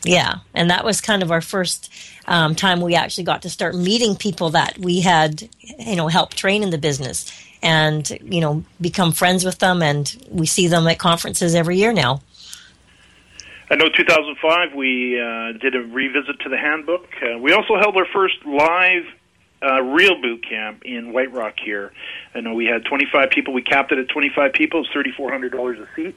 Yeah, 0.04 0.36
and 0.54 0.70
that 0.70 0.84
was 0.84 1.00
kind 1.00 1.22
of 1.22 1.30
our 1.30 1.40
first 1.40 1.92
um, 2.26 2.54
time 2.54 2.80
we 2.80 2.94
actually 2.94 3.24
got 3.24 3.42
to 3.42 3.50
start 3.50 3.74
meeting 3.74 4.16
people 4.16 4.50
that 4.50 4.78
we 4.78 5.00
had, 5.00 5.48
you 5.60 5.96
know, 5.96 6.08
helped 6.08 6.36
train 6.36 6.62
in 6.62 6.70
the 6.70 6.78
business, 6.78 7.30
and 7.62 8.08
you 8.22 8.40
know, 8.40 8.64
become 8.80 9.12
friends 9.12 9.44
with 9.44 9.58
them, 9.58 9.82
and 9.82 10.26
we 10.30 10.46
see 10.46 10.66
them 10.66 10.86
at 10.88 10.98
conferences 10.98 11.54
every 11.54 11.76
year 11.76 11.92
now. 11.92 12.20
I 13.68 13.74
know 13.74 13.88
2005 13.88 14.74
we 14.74 15.20
uh, 15.20 15.52
did 15.58 15.74
a 15.74 15.80
revisit 15.80 16.38
to 16.40 16.48
the 16.48 16.56
handbook. 16.56 17.08
Uh, 17.20 17.38
we 17.38 17.52
also 17.52 17.76
held 17.76 17.96
our 17.96 18.06
first 18.12 18.36
live 18.44 19.04
uh, 19.60 19.82
real 19.82 20.20
boot 20.20 20.44
camp 20.48 20.84
in 20.84 21.12
White 21.12 21.32
Rock 21.32 21.54
here. 21.64 21.92
I 22.34 22.40
know 22.40 22.54
we 22.54 22.66
had 22.66 22.84
25 22.84 23.30
people. 23.30 23.54
We 23.54 23.62
capped 23.62 23.90
it 23.90 23.98
at 23.98 24.08
25 24.08 24.52
people. 24.52 24.84
It's 24.84 24.90
$3,400 25.18 25.80
a 25.80 25.94
seat 25.96 26.14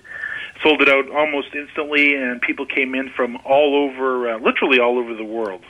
sold 0.64 0.82
it 0.82 0.90
out 0.90 1.10
almost 1.12 1.54
instantly, 1.54 2.16
and 2.16 2.42
people 2.42 2.66
came 2.66 2.96
in 2.96 3.10
from 3.10 3.38
all 3.46 3.76
over, 3.76 4.32
uh, 4.32 4.40
literally 4.40 4.80
all 4.80 4.98
over 4.98 5.14
the 5.14 5.24
world. 5.24 5.64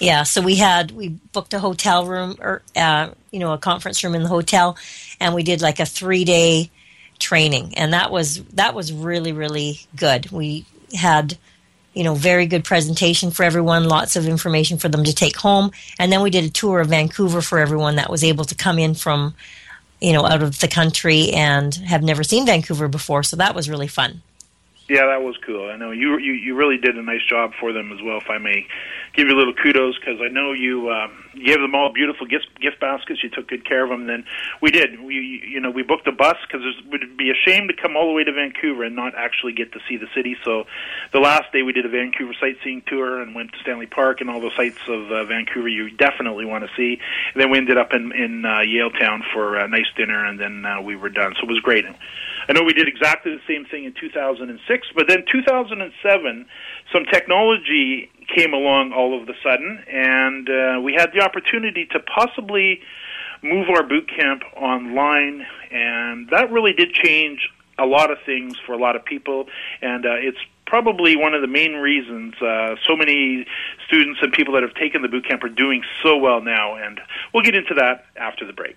Yeah, 0.00 0.22
so 0.24 0.40
we 0.40 0.56
had 0.56 0.90
we 0.90 1.08
booked 1.08 1.54
a 1.54 1.58
hotel 1.58 2.06
room 2.06 2.36
or 2.40 2.62
uh, 2.74 3.10
you 3.30 3.38
know 3.38 3.52
a 3.52 3.58
conference 3.58 4.02
room 4.02 4.14
in 4.14 4.22
the 4.22 4.28
hotel, 4.28 4.76
and 5.20 5.34
we 5.34 5.42
did 5.42 5.60
like 5.60 5.80
a 5.80 5.86
three 5.86 6.24
day 6.24 6.70
training, 7.18 7.74
and 7.76 7.92
that 7.92 8.10
was 8.10 8.42
that 8.54 8.74
was 8.74 8.92
really 8.92 9.32
really 9.32 9.80
good. 9.94 10.30
We 10.30 10.64
had 10.94 11.38
you 11.94 12.04
know 12.04 12.14
very 12.14 12.46
good 12.46 12.64
presentation 12.64 13.30
for 13.30 13.44
everyone, 13.44 13.84
lots 13.84 14.16
of 14.16 14.26
information 14.26 14.78
for 14.78 14.88
them 14.88 15.04
to 15.04 15.14
take 15.14 15.36
home, 15.36 15.70
and 15.98 16.10
then 16.10 16.22
we 16.22 16.30
did 16.30 16.44
a 16.44 16.50
tour 16.50 16.80
of 16.80 16.88
Vancouver 16.88 17.42
for 17.42 17.58
everyone 17.58 17.96
that 17.96 18.10
was 18.10 18.24
able 18.24 18.44
to 18.46 18.54
come 18.54 18.78
in 18.78 18.94
from 18.94 19.34
you 20.02 20.12
know, 20.12 20.26
out 20.26 20.42
of 20.42 20.58
the 20.60 20.68
country 20.68 21.30
and 21.30 21.74
have 21.74 22.02
never 22.02 22.22
seen 22.22 22.44
Vancouver 22.44 22.88
before. 22.88 23.22
So 23.22 23.36
that 23.36 23.54
was 23.54 23.70
really 23.70 23.86
fun. 23.86 24.22
Yeah, 24.88 25.06
that 25.06 25.22
was 25.22 25.36
cool. 25.46 25.70
I 25.70 25.76
know 25.76 25.90
you 25.90 26.18
you 26.18 26.32
you 26.32 26.54
really 26.54 26.76
did 26.76 26.96
a 26.96 27.02
nice 27.02 27.24
job 27.28 27.52
for 27.58 27.72
them 27.72 27.92
as 27.92 28.02
well. 28.02 28.18
If 28.18 28.28
I 28.28 28.38
may 28.38 28.66
give 29.14 29.28
you 29.28 29.34
a 29.34 29.38
little 29.38 29.54
kudos, 29.54 29.98
because 29.98 30.20
I 30.20 30.28
know 30.28 30.52
you 30.52 30.90
um, 30.90 31.24
gave 31.34 31.60
them 31.60 31.74
all 31.74 31.92
beautiful 31.92 32.26
gift 32.26 32.48
gift 32.60 32.80
baskets. 32.80 33.22
You 33.22 33.30
took 33.30 33.48
good 33.48 33.64
care 33.64 33.84
of 33.84 33.90
them. 33.90 34.06
Then 34.06 34.24
we 34.60 34.70
did. 34.70 35.00
We 35.00 35.42
you 35.48 35.60
know 35.60 35.70
we 35.70 35.82
booked 35.82 36.08
a 36.08 36.12
bus 36.12 36.36
because 36.46 36.66
it 36.66 36.90
would 36.90 37.16
be 37.16 37.30
a 37.30 37.34
shame 37.34 37.68
to 37.68 37.74
come 37.74 37.96
all 37.96 38.06
the 38.06 38.12
way 38.12 38.24
to 38.24 38.32
Vancouver 38.32 38.82
and 38.82 38.96
not 38.96 39.14
actually 39.16 39.52
get 39.52 39.72
to 39.72 39.78
see 39.88 39.96
the 39.96 40.08
city. 40.16 40.36
So 40.44 40.64
the 41.12 41.20
last 41.20 41.52
day 41.52 41.62
we 41.62 41.72
did 41.72 41.86
a 41.86 41.88
Vancouver 41.88 42.34
sightseeing 42.40 42.82
tour 42.86 43.22
and 43.22 43.36
went 43.36 43.52
to 43.52 43.58
Stanley 43.60 43.86
Park 43.86 44.20
and 44.20 44.28
all 44.28 44.40
the 44.40 44.50
sites 44.56 44.80
of 44.88 45.12
uh, 45.12 45.24
Vancouver 45.24 45.68
you 45.68 45.90
definitely 45.90 46.44
want 46.44 46.64
to 46.64 46.70
see. 46.76 46.98
And 47.34 47.40
then 47.40 47.50
we 47.50 47.58
ended 47.58 47.78
up 47.78 47.92
in 47.92 48.10
in 48.12 48.44
uh, 48.44 48.58
Yaletown 48.66 49.20
for 49.32 49.56
a 49.56 49.68
nice 49.68 49.90
dinner, 49.96 50.24
and 50.24 50.40
then 50.40 50.66
uh, 50.66 50.82
we 50.82 50.96
were 50.96 51.08
done. 51.08 51.34
So 51.36 51.44
it 51.44 51.48
was 51.48 51.60
great. 51.60 51.84
I 52.48 52.52
know 52.52 52.64
we 52.64 52.72
did 52.72 52.88
exactly 52.88 53.32
the 53.32 53.42
same 53.46 53.64
thing 53.66 53.84
in 53.84 53.94
2006, 53.94 54.88
but 54.94 55.06
then 55.08 55.24
2007, 55.30 56.46
some 56.92 57.04
technology 57.06 58.10
came 58.34 58.52
along 58.52 58.92
all 58.92 59.20
of 59.20 59.28
a 59.28 59.34
sudden, 59.42 59.82
and 59.90 60.48
uh, 60.48 60.80
we 60.80 60.94
had 60.94 61.12
the 61.12 61.20
opportunity 61.20 61.86
to 61.92 62.00
possibly 62.00 62.80
move 63.42 63.68
our 63.68 63.82
boot 63.82 64.08
camp 64.08 64.42
online, 64.56 65.46
and 65.70 66.28
that 66.30 66.50
really 66.50 66.72
did 66.72 66.92
change 66.92 67.48
a 67.78 67.86
lot 67.86 68.10
of 68.10 68.18
things 68.24 68.56
for 68.64 68.72
a 68.72 68.78
lot 68.78 68.96
of 68.96 69.04
people, 69.04 69.46
and 69.80 70.06
uh, 70.06 70.14
it's 70.14 70.38
probably 70.66 71.16
one 71.16 71.34
of 71.34 71.42
the 71.42 71.48
main 71.48 71.74
reasons 71.74 72.34
uh, 72.40 72.76
so 72.86 72.96
many 72.96 73.46
students 73.86 74.20
and 74.22 74.32
people 74.32 74.54
that 74.54 74.62
have 74.62 74.74
taken 74.74 75.02
the 75.02 75.08
boot 75.08 75.26
camp 75.28 75.42
are 75.44 75.48
doing 75.48 75.82
so 76.02 76.16
well 76.16 76.40
now, 76.40 76.76
and 76.76 77.00
we'll 77.34 77.42
get 77.42 77.54
into 77.54 77.74
that 77.74 78.06
after 78.16 78.46
the 78.46 78.52
break. 78.52 78.76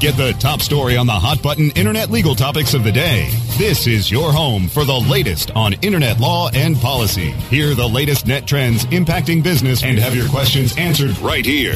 Get 0.00 0.16
the 0.16 0.32
top 0.34 0.60
story 0.60 0.96
on 0.96 1.06
the 1.08 1.12
hot 1.12 1.42
button 1.42 1.70
internet 1.70 2.08
legal 2.08 2.36
topics 2.36 2.72
of 2.72 2.84
the 2.84 2.92
day. 2.92 3.30
This 3.58 3.88
is 3.88 4.08
your 4.08 4.30
home 4.32 4.68
for 4.68 4.84
the 4.84 4.94
latest 4.94 5.50
on 5.56 5.72
internet 5.82 6.20
law 6.20 6.50
and 6.50 6.76
policy. 6.76 7.32
Hear 7.50 7.74
the 7.74 7.88
latest 7.88 8.24
net 8.24 8.46
trends 8.46 8.84
impacting 8.86 9.42
business 9.42 9.82
and 9.82 9.98
have 9.98 10.14
your 10.14 10.28
questions 10.28 10.76
answered 10.76 11.18
right 11.18 11.44
here. 11.44 11.74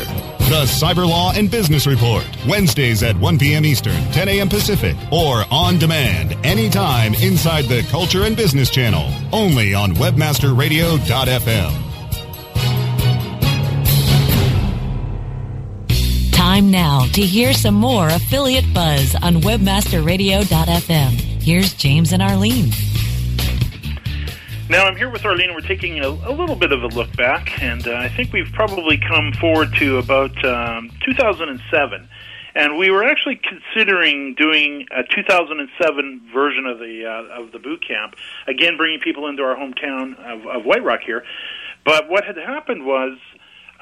The 0.52 0.66
Cyber 0.66 1.08
Law 1.08 1.32
and 1.32 1.50
Business 1.50 1.84
Report, 1.84 2.24
Wednesdays 2.46 3.02
at 3.02 3.16
1 3.16 3.40
p.m. 3.40 3.64
Eastern, 3.64 4.00
10 4.12 4.28
a.m. 4.28 4.48
Pacific, 4.48 4.96
or 5.10 5.44
on 5.50 5.78
demand 5.78 6.36
anytime 6.46 7.14
inside 7.14 7.64
the 7.64 7.82
Culture 7.90 8.22
and 8.22 8.36
Business 8.36 8.70
Channel, 8.70 9.12
only 9.32 9.74
on 9.74 9.94
WebmasterRadio.fm. 9.94 11.91
Time 16.52 16.70
now 16.70 17.06
to 17.14 17.22
hear 17.22 17.54
some 17.54 17.74
more 17.74 18.08
affiliate 18.08 18.74
buzz 18.74 19.14
on 19.22 19.36
webmasterradio.fm. 19.36 21.12
Here's 21.42 21.72
James 21.72 22.12
and 22.12 22.22
Arlene. 22.22 22.68
Now 24.68 24.84
I'm 24.84 24.94
here 24.94 25.08
with 25.08 25.24
Arlene. 25.24 25.54
We're 25.54 25.62
taking 25.62 26.00
a, 26.00 26.08
a 26.08 26.30
little 26.30 26.54
bit 26.54 26.72
of 26.72 26.82
a 26.82 26.88
look 26.88 27.10
back, 27.16 27.62
and 27.62 27.88
uh, 27.88 27.94
I 27.94 28.10
think 28.10 28.34
we've 28.34 28.52
probably 28.52 28.98
come 28.98 29.32
forward 29.40 29.72
to 29.76 29.96
about 29.96 30.44
um, 30.44 30.90
2007. 31.06 32.06
And 32.54 32.76
we 32.76 32.90
were 32.90 33.02
actually 33.02 33.40
considering 33.42 34.34
doing 34.34 34.86
a 34.90 35.04
2007 35.04 36.20
version 36.34 36.66
of 36.66 36.78
the 36.78 37.06
uh, 37.06 37.40
of 37.40 37.52
the 37.52 37.60
boot 37.60 37.82
camp. 37.88 38.14
Again, 38.46 38.76
bringing 38.76 39.00
people 39.00 39.26
into 39.26 39.42
our 39.42 39.56
hometown 39.56 40.18
of, 40.18 40.46
of 40.46 40.66
White 40.66 40.84
Rock 40.84 41.00
here. 41.00 41.24
But 41.84 42.10
what 42.10 42.24
had 42.24 42.36
happened 42.36 42.84
was 42.84 43.16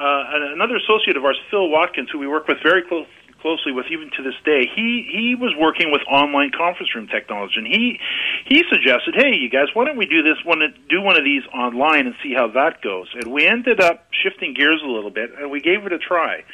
uh, 0.00 0.56
another 0.56 0.76
associate 0.76 1.16
of 1.16 1.24
ours, 1.24 1.38
Phil 1.50 1.68
Watkins, 1.68 2.08
who 2.10 2.18
we 2.18 2.26
work 2.26 2.48
with 2.48 2.58
very 2.62 2.82
close, 2.82 3.06
closely 3.40 3.72
with 3.72 3.86
even 3.90 4.10
to 4.16 4.22
this 4.22 4.36
day, 4.44 4.64
he 4.64 5.04
he 5.10 5.34
was 5.34 5.52
working 5.58 5.92
with 5.92 6.00
online 6.08 6.50
conference 6.56 6.94
room 6.94 7.08
technology, 7.08 7.54
and 7.56 7.66
he 7.66 8.00
he 8.46 8.64
suggested, 8.72 9.14
"Hey, 9.14 9.36
you 9.36 9.50
guys, 9.50 9.68
why 9.74 9.84
don't 9.84 9.96
we 9.96 10.06
do 10.06 10.22
this? 10.22 10.36
To 10.40 10.68
do 10.88 11.00
one 11.00 11.16
of 11.16 11.24
these 11.24 11.42
online 11.52 12.06
and 12.06 12.14
see 12.22 12.34
how 12.34 12.48
that 12.48 12.82
goes?" 12.82 13.08
And 13.14 13.32
we 13.32 13.46
ended 13.46 13.80
up 13.80 14.06
shifting 14.12 14.54
gears 14.54 14.80
a 14.84 14.88
little 14.88 15.10
bit, 15.10 15.32
and 15.38 15.50
we 15.50 15.60
gave 15.60 15.84
it 15.84 15.92
a 15.92 15.98
try. 15.98 16.44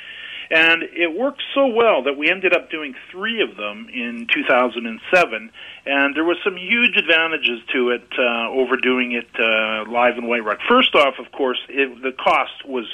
And 0.51 0.83
it 0.83 1.17
worked 1.17 1.43
so 1.55 1.67
well 1.67 2.05
that 2.05 2.17
we 2.17 2.31
ended 2.31 2.55
up 2.55 2.71
doing 2.71 2.95
three 3.11 3.43
of 3.43 3.57
them 3.57 3.89
in 3.93 4.27
2007. 4.33 5.51
And 5.87 6.17
there 6.17 6.25
was 6.25 6.37
some 6.45 6.57
huge 6.57 6.97
advantages 6.97 7.61
to 7.73 7.91
it 7.91 8.07
uh, 8.19 8.51
over 8.51 8.77
doing 8.77 9.13
it 9.13 9.29
uh, 9.39 9.91
live 9.91 10.19
in 10.19 10.27
White 10.27 10.45
Rock. 10.45 10.59
First 10.69 10.95
off, 10.95 11.15
of 11.19 11.33
course, 11.33 11.59
it, 11.69 12.03
the 12.03 12.13
cost 12.13 12.65
was 12.67 12.87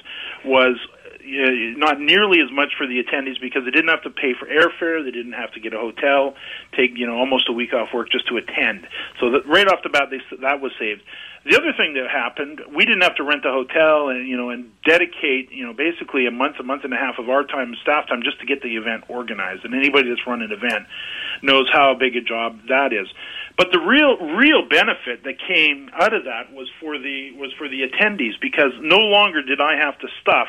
was 0.44 0.76
uh, 1.22 1.78
not 1.78 2.00
nearly 2.00 2.40
as 2.40 2.50
much 2.50 2.74
for 2.76 2.86
the 2.86 3.02
attendees 3.02 3.40
because 3.40 3.64
they 3.64 3.70
didn't 3.70 3.88
have 3.88 4.02
to 4.02 4.10
pay 4.10 4.34
for 4.34 4.46
airfare, 4.46 5.04
they 5.04 5.10
didn't 5.10 5.32
have 5.32 5.52
to 5.52 5.60
get 5.60 5.72
a 5.72 5.78
hotel, 5.78 6.34
take 6.76 6.96
you 6.96 7.06
know 7.06 7.16
almost 7.16 7.48
a 7.48 7.52
week 7.52 7.72
off 7.72 7.88
work 7.94 8.10
just 8.10 8.28
to 8.28 8.36
attend. 8.36 8.86
So 9.20 9.30
that 9.30 9.46
right 9.46 9.66
off 9.66 9.82
the 9.82 9.88
bat, 9.88 10.10
they, 10.10 10.20
that 10.42 10.60
was 10.60 10.72
saved. 10.78 11.02
The 11.44 11.56
other 11.56 11.72
thing 11.76 11.94
that 11.94 12.06
happened, 12.08 12.60
we 12.70 12.84
didn't 12.84 13.02
have 13.02 13.16
to 13.16 13.24
rent 13.24 13.44
a 13.44 13.50
hotel 13.50 14.10
and 14.10 14.28
you 14.28 14.36
know 14.36 14.50
and 14.50 14.70
dedicate 14.84 15.50
you 15.50 15.66
know 15.66 15.72
basically 15.72 16.26
a 16.26 16.30
month, 16.30 16.56
a 16.60 16.62
month 16.62 16.84
and 16.84 16.92
a 16.92 16.96
half 16.96 17.18
of 17.18 17.28
our 17.28 17.44
time, 17.44 17.74
staff 17.82 18.08
time, 18.08 18.22
just 18.22 18.40
to 18.40 18.46
get 18.46 18.62
the 18.62 18.76
event 18.76 19.04
organized. 19.08 19.64
And 19.64 19.74
anybody 19.74 20.08
that's 20.08 20.26
run 20.26 20.42
an 20.42 20.52
event 20.52 20.86
knows 21.42 21.68
how 21.72 21.94
big 21.94 22.16
a 22.16 22.20
job 22.20 22.58
that 22.68 22.92
is. 22.92 23.08
But 23.56 23.70
the 23.72 23.80
real 23.80 24.16
real 24.36 24.68
benefit 24.68 25.24
that 25.24 25.36
came 25.38 25.90
out 25.94 26.14
of 26.14 26.24
that 26.24 26.52
was 26.52 26.70
for 26.80 26.98
the 26.98 27.32
was 27.36 27.52
for 27.58 27.68
the 27.68 27.82
attendees 27.82 28.40
because 28.40 28.72
no 28.80 28.98
longer 28.98 29.42
did 29.42 29.60
I 29.60 29.76
have 29.76 29.98
to 29.98 30.08
stuff 30.20 30.48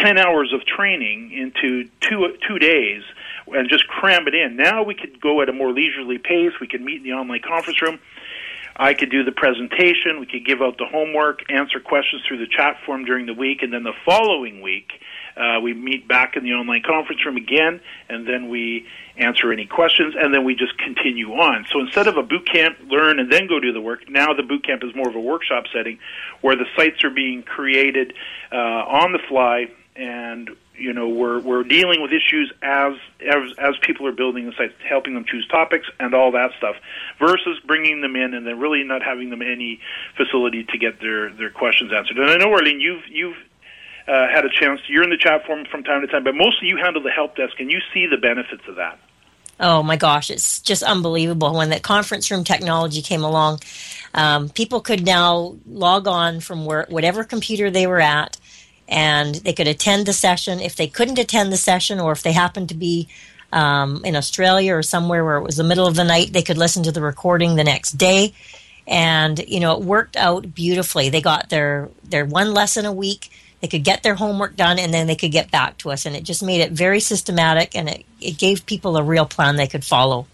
ten 0.00 0.18
hours 0.18 0.52
of 0.52 0.64
training 0.64 1.32
into 1.32 1.88
two 2.00 2.36
two 2.46 2.58
days 2.58 3.02
and 3.48 3.68
just 3.68 3.86
cram 3.88 4.28
it 4.28 4.34
in. 4.34 4.56
Now 4.56 4.82
we 4.82 4.94
could 4.94 5.20
go 5.20 5.42
at 5.42 5.48
a 5.48 5.52
more 5.52 5.72
leisurely 5.72 6.18
pace. 6.18 6.52
We 6.60 6.68
could 6.68 6.80
meet 6.80 6.98
in 6.98 7.02
the 7.02 7.12
online 7.12 7.42
conference 7.42 7.82
room 7.82 7.98
I 8.80 8.94
could 8.94 9.10
do 9.10 9.24
the 9.24 9.32
presentation, 9.32 10.20
we 10.20 10.26
could 10.26 10.46
give 10.46 10.62
out 10.62 10.78
the 10.78 10.86
homework, 10.86 11.50
answer 11.50 11.80
questions 11.80 12.22
through 12.26 12.38
the 12.38 12.46
chat 12.46 12.78
form 12.86 13.04
during 13.04 13.26
the 13.26 13.34
week, 13.34 13.62
and 13.62 13.70
then 13.70 13.82
the 13.82 13.92
following 14.06 14.62
week, 14.62 14.92
uh, 15.36 15.60
we 15.60 15.74
meet 15.74 16.08
back 16.08 16.34
in 16.34 16.44
the 16.44 16.52
online 16.52 16.82
conference 16.82 17.24
room 17.26 17.36
again, 17.36 17.82
and 18.08 18.26
then 18.26 18.48
we 18.48 18.86
answer 19.18 19.52
any 19.52 19.66
questions, 19.66 20.14
and 20.18 20.32
then 20.32 20.44
we 20.44 20.54
just 20.54 20.78
continue 20.78 21.30
on. 21.32 21.66
So 21.70 21.80
instead 21.80 22.06
of 22.06 22.16
a 22.16 22.22
boot 22.22 22.48
camp, 22.50 22.78
learn 22.88 23.20
and 23.20 23.30
then 23.30 23.48
go 23.48 23.60
do 23.60 23.70
the 23.70 23.82
work, 23.82 24.08
now 24.08 24.32
the 24.32 24.42
boot 24.42 24.64
camp 24.64 24.82
is 24.82 24.94
more 24.94 25.10
of 25.10 25.14
a 25.14 25.20
workshop 25.20 25.64
setting 25.74 25.98
where 26.40 26.56
the 26.56 26.66
sites 26.74 27.04
are 27.04 27.10
being 27.10 27.42
created 27.42 28.14
uh, 28.50 28.56
on 28.56 29.12
the 29.12 29.20
fly 29.28 29.66
and 29.96 30.50
you 30.76 30.92
know 30.92 31.08
we're 31.08 31.40
we're 31.40 31.64
dealing 31.64 32.00
with 32.02 32.12
issues 32.12 32.52
as 32.62 32.94
as 33.20 33.52
as 33.58 33.74
people 33.82 34.06
are 34.06 34.12
building 34.12 34.46
the 34.46 34.52
sites, 34.56 34.74
helping 34.88 35.14
them 35.14 35.24
choose 35.24 35.46
topics 35.48 35.86
and 35.98 36.14
all 36.14 36.32
that 36.32 36.52
stuff, 36.58 36.76
versus 37.18 37.58
bringing 37.66 38.00
them 38.00 38.16
in 38.16 38.34
and 38.34 38.46
then 38.46 38.58
really 38.58 38.82
not 38.84 39.02
having 39.02 39.30
them 39.30 39.42
any 39.42 39.80
facility 40.16 40.64
to 40.64 40.78
get 40.78 41.00
their 41.00 41.30
their 41.32 41.50
questions 41.50 41.92
answered. 41.92 42.18
And 42.18 42.30
I 42.30 42.36
know, 42.36 42.52
Arlene, 42.52 42.80
you've 42.80 43.06
you've 43.08 43.36
uh, 44.08 44.28
had 44.28 44.44
a 44.44 44.50
chance. 44.50 44.80
You're 44.88 45.04
in 45.04 45.10
the 45.10 45.18
chat 45.18 45.44
forum 45.46 45.66
from 45.70 45.84
time 45.84 46.00
to 46.00 46.06
time, 46.06 46.24
but 46.24 46.34
mostly 46.34 46.68
you 46.68 46.76
handle 46.76 47.02
the 47.02 47.10
help 47.10 47.36
desk, 47.36 47.54
and 47.58 47.70
you 47.70 47.80
see 47.92 48.06
the 48.06 48.16
benefits 48.16 48.62
of 48.68 48.76
that. 48.76 48.98
Oh 49.62 49.82
my 49.82 49.96
gosh, 49.96 50.30
it's 50.30 50.60
just 50.60 50.82
unbelievable. 50.82 51.52
When 51.52 51.68
that 51.68 51.82
conference 51.82 52.30
room 52.30 52.44
technology 52.44 53.02
came 53.02 53.22
along, 53.22 53.60
um, 54.14 54.48
people 54.48 54.80
could 54.80 55.04
now 55.04 55.56
log 55.66 56.08
on 56.08 56.40
from 56.40 56.64
where 56.64 56.86
whatever 56.88 57.24
computer 57.24 57.70
they 57.70 57.86
were 57.86 58.00
at 58.00 58.39
and 58.90 59.36
they 59.36 59.52
could 59.52 59.68
attend 59.68 60.04
the 60.04 60.12
session. 60.12 60.60
If 60.60 60.76
they 60.76 60.88
couldn't 60.88 61.18
attend 61.18 61.52
the 61.52 61.56
session, 61.56 62.00
or 62.00 62.12
if 62.12 62.22
they 62.22 62.32
happened 62.32 62.68
to 62.70 62.74
be 62.74 63.08
um, 63.52 64.04
in 64.04 64.16
Australia 64.16 64.74
or 64.74 64.82
somewhere 64.82 65.24
where 65.24 65.36
it 65.36 65.44
was 65.44 65.56
the 65.56 65.64
middle 65.64 65.86
of 65.86 65.94
the 65.94 66.04
night, 66.04 66.32
they 66.32 66.42
could 66.42 66.58
listen 66.58 66.82
to 66.82 66.92
the 66.92 67.00
recording 67.00 67.54
the 67.54 67.64
next 67.64 67.92
day. 67.92 68.34
And 68.86 69.38
you 69.48 69.60
know, 69.60 69.76
it 69.78 69.84
worked 69.84 70.16
out 70.16 70.54
beautifully. 70.54 71.08
They 71.08 71.20
got 71.20 71.48
their 71.48 71.88
their 72.04 72.24
one 72.24 72.52
lesson 72.52 72.84
a 72.84 72.92
week. 72.92 73.30
They 73.60 73.68
could 73.68 73.84
get 73.84 74.02
their 74.02 74.14
homework 74.14 74.56
done, 74.56 74.78
and 74.78 74.92
then 74.92 75.06
they 75.06 75.16
could 75.16 75.32
get 75.32 75.50
back 75.50 75.78
to 75.78 75.90
us. 75.90 76.06
And 76.06 76.16
it 76.16 76.24
just 76.24 76.42
made 76.42 76.60
it 76.60 76.72
very 76.72 76.98
systematic, 76.98 77.76
and 77.76 77.88
it, 77.88 78.06
it 78.20 78.38
gave 78.38 78.66
people 78.66 78.96
a 78.96 79.02
real 79.02 79.26
plan 79.26 79.56
they 79.56 79.66
could 79.68 79.84
follow 79.84 80.26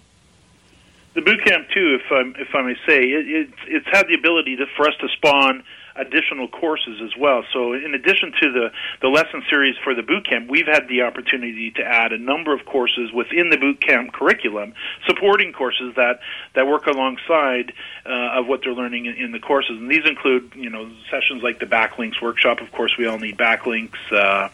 the 1.14 1.22
boot 1.22 1.42
camp 1.46 1.66
too, 1.70 1.98
if 1.98 2.12
I 2.12 2.40
if 2.40 2.54
I 2.54 2.60
may 2.60 2.74
say, 2.86 3.00
it, 3.00 3.26
it, 3.26 3.48
it's 3.68 3.86
had 3.90 4.06
the 4.06 4.14
ability 4.14 4.56
to, 4.56 4.66
for 4.76 4.86
us 4.86 4.94
to 5.00 5.08
spawn 5.08 5.64
additional 5.98 6.48
courses 6.48 7.00
as 7.02 7.10
well. 7.18 7.44
So 7.52 7.72
in 7.72 7.94
addition 7.94 8.32
to 8.42 8.52
the, 8.52 8.70
the 9.02 9.08
lesson 9.08 9.42
series 9.48 9.76
for 9.82 9.94
the 9.94 10.02
boot 10.02 10.28
camp, 10.28 10.48
we've 10.48 10.66
had 10.66 10.88
the 10.88 11.02
opportunity 11.02 11.70
to 11.72 11.82
add 11.82 12.12
a 12.12 12.18
number 12.18 12.54
of 12.54 12.64
courses 12.66 13.12
within 13.12 13.50
the 13.50 13.56
boot 13.56 13.80
camp 13.80 14.12
curriculum, 14.12 14.74
supporting 15.06 15.52
courses 15.52 15.94
that, 15.96 16.20
that 16.54 16.66
work 16.66 16.86
alongside 16.86 17.72
uh, 18.04 18.40
of 18.40 18.46
what 18.46 18.60
they're 18.62 18.74
learning 18.74 19.06
in, 19.06 19.14
in, 19.14 19.32
the 19.32 19.40
courses. 19.40 19.78
And 19.78 19.90
these 19.90 20.06
include, 20.06 20.52
you 20.54 20.70
know, 20.70 20.90
sessions 21.10 21.42
like 21.42 21.60
the 21.60 21.66
backlinks 21.66 22.20
workshop. 22.22 22.60
Of 22.60 22.72
course, 22.72 22.94
we 22.98 23.06
all 23.06 23.18
need 23.18 23.36
backlinks. 23.36 23.98
Uh, 24.10 24.48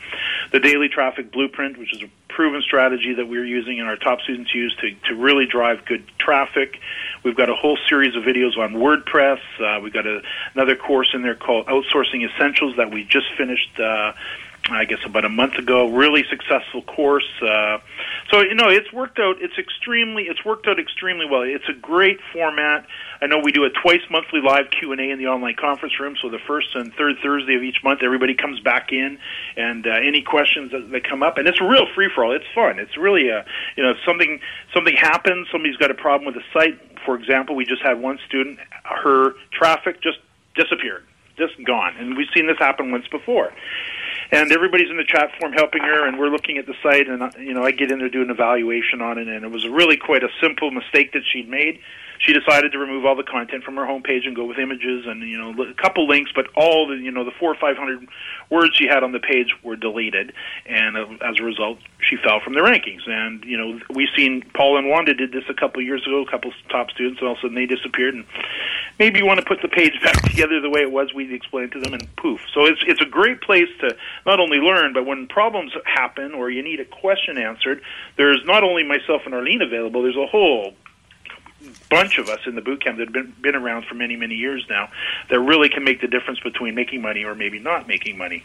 the 0.52 0.60
daily 0.60 0.88
traffic 0.88 1.32
blueprint, 1.32 1.78
which 1.78 1.92
is 1.94 2.02
a 2.02 2.10
proven 2.34 2.62
strategy 2.62 3.14
that 3.14 3.28
we're 3.28 3.44
using 3.44 3.80
and 3.80 3.88
our 3.88 3.96
top 3.96 4.20
students 4.20 4.54
use 4.54 4.74
to, 4.80 4.90
to 5.08 5.14
really 5.14 5.46
drive 5.46 5.84
good 5.84 6.04
traffic. 6.18 6.78
We've 7.24 7.36
got 7.36 7.48
a 7.48 7.54
whole 7.54 7.78
series 7.88 8.16
of 8.16 8.22
videos 8.22 8.56
on 8.58 8.74
WordPress. 8.74 9.40
Uh, 9.60 9.80
we've 9.80 9.92
got 9.92 10.06
a, 10.06 10.20
another 10.54 10.76
course 10.76 11.10
in 11.14 11.22
there 11.22 11.34
called 11.34 11.66
Outsourcing 11.66 12.28
Essentials 12.28 12.76
that 12.76 12.90
we 12.90 13.04
just 13.04 13.26
finished. 13.36 13.78
Uh, 13.78 14.12
I 14.70 14.84
guess 14.84 15.00
about 15.04 15.24
a 15.24 15.28
month 15.28 15.54
ago. 15.54 15.90
Really 15.90 16.24
successful 16.30 16.82
course. 16.82 17.28
Uh, 17.42 17.78
so 18.30 18.40
you 18.40 18.54
know, 18.54 18.68
it's 18.68 18.92
worked 18.92 19.18
out. 19.18 19.36
It's 19.40 19.58
extremely. 19.58 20.24
It's 20.24 20.44
worked 20.44 20.68
out 20.68 20.78
extremely 20.78 21.26
well. 21.28 21.42
It's 21.42 21.68
a 21.68 21.72
great 21.72 22.20
format. 22.32 22.86
I 23.20 23.26
know 23.26 23.40
we 23.42 23.50
do 23.50 23.64
a 23.64 23.70
twice 23.70 24.02
monthly 24.08 24.40
live 24.40 24.70
Q 24.70 24.92
and 24.92 25.00
A 25.00 25.10
in 25.10 25.18
the 25.18 25.26
online 25.26 25.56
conference 25.56 25.98
room. 25.98 26.14
So 26.22 26.28
the 26.28 26.38
first 26.46 26.74
and 26.74 26.94
third 26.94 27.16
Thursday 27.22 27.56
of 27.56 27.62
each 27.62 27.82
month, 27.82 28.02
everybody 28.04 28.34
comes 28.34 28.60
back 28.60 28.92
in, 28.92 29.18
and 29.56 29.86
uh, 29.86 29.90
any 29.90 30.22
questions 30.22 30.70
that, 30.70 30.90
that 30.92 31.08
come 31.08 31.24
up, 31.24 31.38
and 31.38 31.48
it's 31.48 31.60
a 31.60 31.66
real 31.66 31.86
free 31.94 32.08
for 32.14 32.24
all. 32.24 32.32
It's 32.32 32.46
fun. 32.54 32.78
It's 32.78 32.96
really 32.96 33.30
a 33.30 33.44
you 33.76 33.82
know 33.82 33.94
something 34.06 34.38
something 34.72 34.94
happens. 34.96 35.48
Somebody's 35.50 35.76
got 35.76 35.90
a 35.90 35.94
problem 35.94 36.26
with 36.26 36.36
the 36.36 36.44
site. 36.52 36.78
For 37.04 37.16
example, 37.16 37.56
we 37.56 37.64
just 37.64 37.82
had 37.82 38.00
one 38.00 38.20
student. 38.26 38.60
Her 38.84 39.34
traffic 39.52 40.00
just 40.02 40.18
disappeared, 40.54 41.04
just 41.36 41.54
gone, 41.66 41.96
and 41.98 42.16
we've 42.16 42.28
seen 42.32 42.46
this 42.46 42.58
happen 42.58 42.92
once 42.92 43.08
before 43.08 43.52
and 44.32 44.50
everybody's 44.50 44.90
in 44.90 44.96
the 44.96 45.04
chat 45.04 45.30
forum 45.38 45.52
helping 45.52 45.82
her, 45.82 46.06
and 46.08 46.18
we're 46.18 46.30
looking 46.30 46.58
at 46.58 46.66
the 46.66 46.74
site, 46.82 47.06
and 47.06 47.22
uh, 47.22 47.30
you 47.38 47.54
know 47.54 47.62
I 47.62 47.70
get 47.70 47.92
in 47.92 47.98
there 47.98 48.08
doing 48.08 48.24
an 48.24 48.30
evaluation 48.30 49.00
on 49.00 49.18
it, 49.18 49.28
and 49.28 49.44
it 49.44 49.50
was 49.50 49.68
really 49.68 49.96
quite 49.96 50.24
a 50.24 50.30
simple 50.40 50.70
mistake 50.70 51.12
that 51.12 51.22
she'd 51.30 51.48
made 51.48 51.78
she 52.22 52.32
decided 52.32 52.70
to 52.70 52.78
remove 52.78 53.04
all 53.04 53.16
the 53.16 53.24
content 53.24 53.64
from 53.64 53.74
her 53.76 53.82
homepage 53.82 54.26
and 54.26 54.36
go 54.36 54.44
with 54.44 54.56
images 54.58 55.04
and 55.06 55.22
you 55.22 55.36
know 55.36 55.50
a 55.62 55.74
couple 55.74 56.06
links, 56.06 56.30
but 56.34 56.46
all 56.54 56.86
the 56.86 56.94
you 56.94 57.10
know 57.10 57.24
the 57.24 57.32
four 57.32 57.50
or 57.50 57.56
five 57.56 57.76
hundred 57.76 58.06
words 58.48 58.76
she 58.76 58.86
had 58.86 59.02
on 59.02 59.10
the 59.10 59.18
page 59.18 59.54
were 59.62 59.74
deleted, 59.74 60.32
and 60.64 60.96
uh, 60.96 61.06
as 61.20 61.40
a 61.40 61.42
result, 61.42 61.78
she 62.00 62.16
fell 62.16 62.38
from 62.40 62.54
the 62.54 62.60
rankings. 62.60 63.08
And 63.08 63.44
you 63.44 63.58
know 63.58 63.80
we've 63.90 64.08
seen 64.16 64.42
Paul 64.54 64.78
and 64.78 64.88
Wanda 64.88 65.14
did 65.14 65.32
this 65.32 65.44
a 65.48 65.54
couple 65.54 65.82
years 65.82 66.06
ago, 66.06 66.22
a 66.22 66.30
couple 66.30 66.52
top 66.70 66.90
students, 66.90 67.20
and 67.20 67.26
all 67.26 67.34
of 67.34 67.38
a 67.38 67.42
sudden 67.42 67.56
they 67.56 67.66
disappeared. 67.66 68.14
And 68.14 68.24
maybe 69.00 69.18
you 69.18 69.26
want 69.26 69.40
to 69.40 69.46
put 69.46 69.60
the 69.60 69.68
page 69.68 70.00
back 70.02 70.22
together 70.30 70.60
the 70.60 70.70
way 70.70 70.80
it 70.80 70.92
was. 70.92 71.12
We 71.12 71.34
explained 71.34 71.72
to 71.72 71.80
them, 71.80 71.92
and 71.92 72.16
poof. 72.16 72.40
So 72.54 72.66
it's 72.66 72.84
it's 72.86 73.02
a 73.02 73.06
great 73.06 73.40
place 73.40 73.68
to 73.80 73.96
not 74.26 74.38
only 74.38 74.58
learn, 74.58 74.92
but 74.92 75.06
when 75.06 75.26
problems 75.26 75.72
happen 75.84 76.34
or 76.34 76.50
you 76.50 76.62
need 76.62 76.78
a 76.78 76.84
question 76.84 77.36
answered, 77.36 77.82
there's 78.16 78.42
not 78.44 78.62
only 78.62 78.84
myself 78.84 79.22
and 79.24 79.34
Arlene 79.34 79.62
available. 79.62 80.02
There's 80.02 80.16
a 80.16 80.26
whole 80.26 80.74
bunch 81.92 82.18
of 82.18 82.28
us 82.28 82.40
in 82.46 82.54
the 82.54 82.60
boot 82.60 82.82
camp 82.82 82.98
that 82.98 83.06
have 83.06 83.12
been, 83.12 83.34
been 83.40 83.54
around 83.54 83.84
for 83.86 83.94
many, 83.94 84.16
many 84.16 84.34
years 84.34 84.64
now 84.68 84.88
that 85.30 85.40
really 85.40 85.68
can 85.68 85.84
make 85.84 86.00
the 86.00 86.08
difference 86.08 86.40
between 86.40 86.74
making 86.74 87.02
money 87.02 87.24
or 87.24 87.34
maybe 87.34 87.58
not 87.58 87.86
making 87.86 88.16
money. 88.16 88.42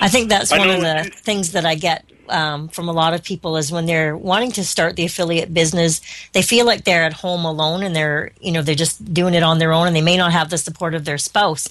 I 0.00 0.08
think 0.08 0.28
that's 0.28 0.52
I 0.52 0.58
one 0.58 0.70
of 0.70 0.80
the 0.80 1.10
things 1.12 1.52
that 1.52 1.64
I 1.64 1.74
get 1.74 2.04
um, 2.28 2.68
from 2.68 2.88
a 2.88 2.92
lot 2.92 3.14
of 3.14 3.22
people 3.24 3.56
is 3.56 3.72
when 3.72 3.86
they're 3.86 4.16
wanting 4.16 4.52
to 4.52 4.64
start 4.64 4.96
the 4.96 5.04
affiliate 5.04 5.52
business, 5.52 6.00
they 6.32 6.42
feel 6.42 6.66
like 6.66 6.84
they're 6.84 7.04
at 7.04 7.12
home 7.12 7.44
alone 7.44 7.82
and 7.82 7.94
they're, 7.94 8.32
you 8.40 8.52
know, 8.52 8.62
they're 8.62 8.74
just 8.74 9.12
doing 9.12 9.34
it 9.34 9.42
on 9.42 9.58
their 9.58 9.72
own 9.72 9.86
and 9.86 9.96
they 9.96 10.02
may 10.02 10.16
not 10.16 10.32
have 10.32 10.50
the 10.50 10.58
support 10.58 10.94
of 10.94 11.04
their 11.04 11.18
spouse. 11.18 11.68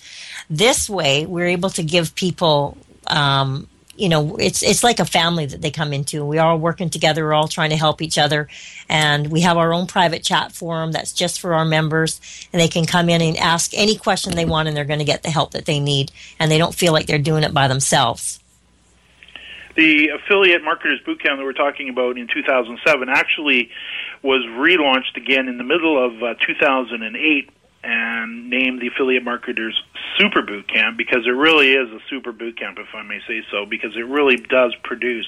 This 0.49 0.89
way, 0.89 1.25
we're 1.25 1.47
able 1.47 1.69
to 1.71 1.83
give 1.83 2.15
people 2.15 2.77
um, 3.07 3.67
you 3.97 4.09
know, 4.09 4.35
it's 4.37 4.61
it's 4.61 4.83
like 4.83 4.99
a 4.99 5.05
family 5.05 5.45
that 5.47 5.61
they 5.61 5.71
come 5.71 5.91
into. 5.91 6.23
We 6.23 6.37
are 6.37 6.51
all 6.51 6.59
working 6.59 6.89
together. 6.89 7.25
We're 7.25 7.33
all 7.33 7.47
trying 7.47 7.71
to 7.71 7.75
help 7.75 8.01
each 8.01 8.17
other, 8.17 8.47
and 8.87 9.31
we 9.31 9.41
have 9.41 9.57
our 9.57 9.73
own 9.73 9.87
private 9.87 10.23
chat 10.23 10.51
forum 10.51 10.91
that's 10.91 11.11
just 11.11 11.39
for 11.39 11.53
our 11.53 11.65
members, 11.65 12.21
and 12.53 12.61
they 12.61 12.67
can 12.67 12.85
come 12.85 13.09
in 13.09 13.21
and 13.21 13.35
ask 13.37 13.71
any 13.73 13.97
question 13.97 14.35
they 14.35 14.45
want, 14.45 14.67
and 14.67 14.77
they're 14.77 14.85
going 14.85 14.99
to 14.99 15.05
get 15.05 15.23
the 15.23 15.31
help 15.31 15.51
that 15.51 15.65
they 15.65 15.79
need, 15.79 16.11
and 16.39 16.51
they 16.51 16.57
don't 16.57 16.75
feel 16.75 16.93
like 16.93 17.07
they're 17.07 17.17
doing 17.17 17.43
it 17.43 17.53
by 17.53 17.67
themselves. 17.67 18.39
The 19.75 20.09
affiliate 20.09 20.63
marketers 20.63 20.99
bootcamp 21.05 21.37
that 21.37 21.43
we're 21.43 21.53
talking 21.53 21.89
about 21.89 22.17
in 22.17 22.27
2007 22.27 23.09
actually 23.09 23.69
was 24.23 24.43
relaunched 24.43 25.15
again 25.15 25.47
in 25.47 25.57
the 25.57 25.63
middle 25.63 26.03
of 26.03 26.23
uh, 26.23 26.33
2008 26.45 27.49
and 27.87 28.49
named 28.49 28.81
the 28.81 28.87
affiliate 28.87 29.23
marketers 29.23 29.81
super 30.17 30.41
boot 30.41 30.67
camp 30.67 30.97
because 30.97 31.25
it 31.25 31.31
really 31.31 31.71
is 31.71 31.89
a 31.89 31.99
super 32.09 32.33
boot 32.33 32.59
camp 32.59 32.77
if 32.79 32.93
i 32.93 33.01
may 33.01 33.19
say 33.27 33.41
so 33.49 33.65
because 33.65 33.95
it 33.95 34.05
really 34.05 34.35
does 34.35 34.75
produce 34.83 35.27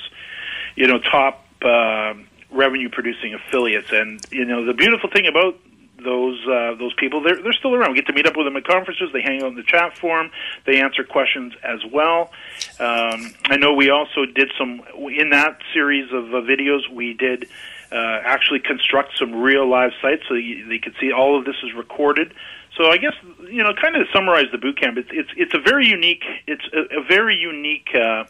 you 0.75 0.87
know 0.87 0.99
top 0.99 1.45
uh, 1.61 2.13
revenue 2.51 2.89
producing 2.89 3.33
affiliates 3.33 3.91
and 3.91 4.19
you 4.31 4.45
know 4.45 4.65
the 4.65 4.73
beautiful 4.73 5.09
thing 5.09 5.25
about 5.25 5.57
those 6.03 6.39
uh, 6.47 6.75
those 6.75 6.93
people 6.97 7.21
they're 7.21 7.41
they're 7.41 7.53
still 7.53 7.75
around. 7.75 7.91
We 7.91 7.97
get 7.97 8.07
to 8.07 8.13
meet 8.13 8.25
up 8.25 8.37
with 8.37 8.45
them 8.45 8.55
at 8.55 8.65
conferences. 8.65 9.09
They 9.11 9.21
hang 9.21 9.41
out 9.43 9.49
in 9.49 9.55
the 9.55 9.63
chat 9.63 9.97
forum. 9.97 10.31
They 10.65 10.81
answer 10.81 11.03
questions 11.03 11.53
as 11.63 11.79
well. 11.91 12.31
Um, 12.79 13.33
I 13.45 13.57
know 13.57 13.73
we 13.73 13.89
also 13.89 14.25
did 14.25 14.51
some 14.57 14.81
in 15.09 15.31
that 15.31 15.59
series 15.73 16.11
of 16.13 16.33
uh, 16.33 16.37
videos. 16.47 16.89
We 16.89 17.13
did 17.13 17.49
uh, 17.91 18.19
actually 18.23 18.60
construct 18.60 19.17
some 19.17 19.34
real 19.36 19.67
live 19.67 19.91
sites 20.02 20.23
so 20.28 20.36
you, 20.36 20.67
they 20.67 20.78
could 20.78 20.95
see 20.99 21.12
all 21.12 21.38
of 21.38 21.45
this 21.45 21.56
is 21.63 21.73
recorded. 21.73 22.34
So 22.78 22.91
I 22.91 22.97
guess 22.97 23.13
you 23.49 23.63
know, 23.63 23.73
kind 23.73 23.95
of 23.95 24.08
summarize 24.13 24.45
the 24.52 24.58
boot 24.58 24.80
camp, 24.80 24.97
it's 24.97 25.10
it's 25.12 25.30
it's 25.36 25.54
a 25.54 25.60
very 25.60 25.88
unique 25.88 26.23
it's 26.47 26.63
a, 26.73 26.99
a 26.99 27.04
very 27.04 27.36
unique 27.36 27.89
uh, 27.93 28.25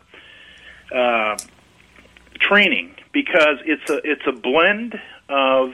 uh, 0.95 1.37
training 2.39 2.95
because 3.11 3.57
it's 3.65 3.89
a 3.89 3.99
it's 4.03 4.25
a 4.27 4.31
blend 4.31 4.99
of 5.27 5.73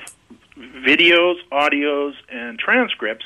videos, 0.57 1.35
audios, 1.51 2.13
and 2.29 2.57
transcripts 2.57 3.25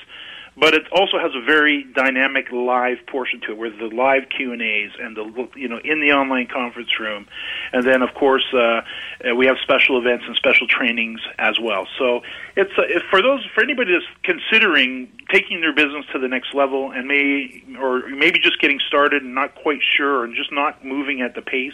but 0.59 0.73
it 0.73 0.83
also 0.91 1.17
has 1.19 1.31
a 1.35 1.41
very 1.45 1.83
dynamic 1.83 2.51
live 2.51 2.97
portion 3.07 3.39
to 3.41 3.51
it, 3.51 3.57
where 3.57 3.69
the 3.69 3.93
live 3.95 4.23
Q 4.35 4.51
and 4.51 4.61
A's 4.61 4.91
and 4.99 5.15
the 5.15 5.47
you 5.55 5.67
know 5.67 5.79
in 5.83 6.01
the 6.01 6.11
online 6.11 6.47
conference 6.47 6.99
room, 6.99 7.27
and 7.71 7.85
then 7.85 8.01
of 8.01 8.13
course 8.13 8.45
uh, 8.53 8.57
uh 8.57 9.35
we 9.35 9.45
have 9.45 9.57
special 9.61 9.97
events 9.97 10.25
and 10.27 10.35
special 10.35 10.67
trainings 10.67 11.21
as 11.37 11.59
well. 11.59 11.87
So 11.97 12.21
it's 12.55 12.71
uh, 12.77 12.99
for 13.09 13.21
those 13.21 13.45
for 13.53 13.63
anybody 13.63 13.93
that's 13.93 14.05
considering 14.23 15.11
taking 15.29 15.61
their 15.61 15.73
business 15.73 16.05
to 16.13 16.19
the 16.19 16.27
next 16.27 16.53
level 16.53 16.91
and 16.91 17.07
may 17.07 17.63
or 17.79 18.07
maybe 18.09 18.39
just 18.39 18.59
getting 18.59 18.79
started 18.87 19.23
and 19.23 19.35
not 19.35 19.55
quite 19.55 19.79
sure 19.97 20.23
and 20.23 20.35
just 20.35 20.51
not 20.51 20.83
moving 20.83 21.21
at 21.21 21.35
the 21.35 21.41
pace 21.41 21.73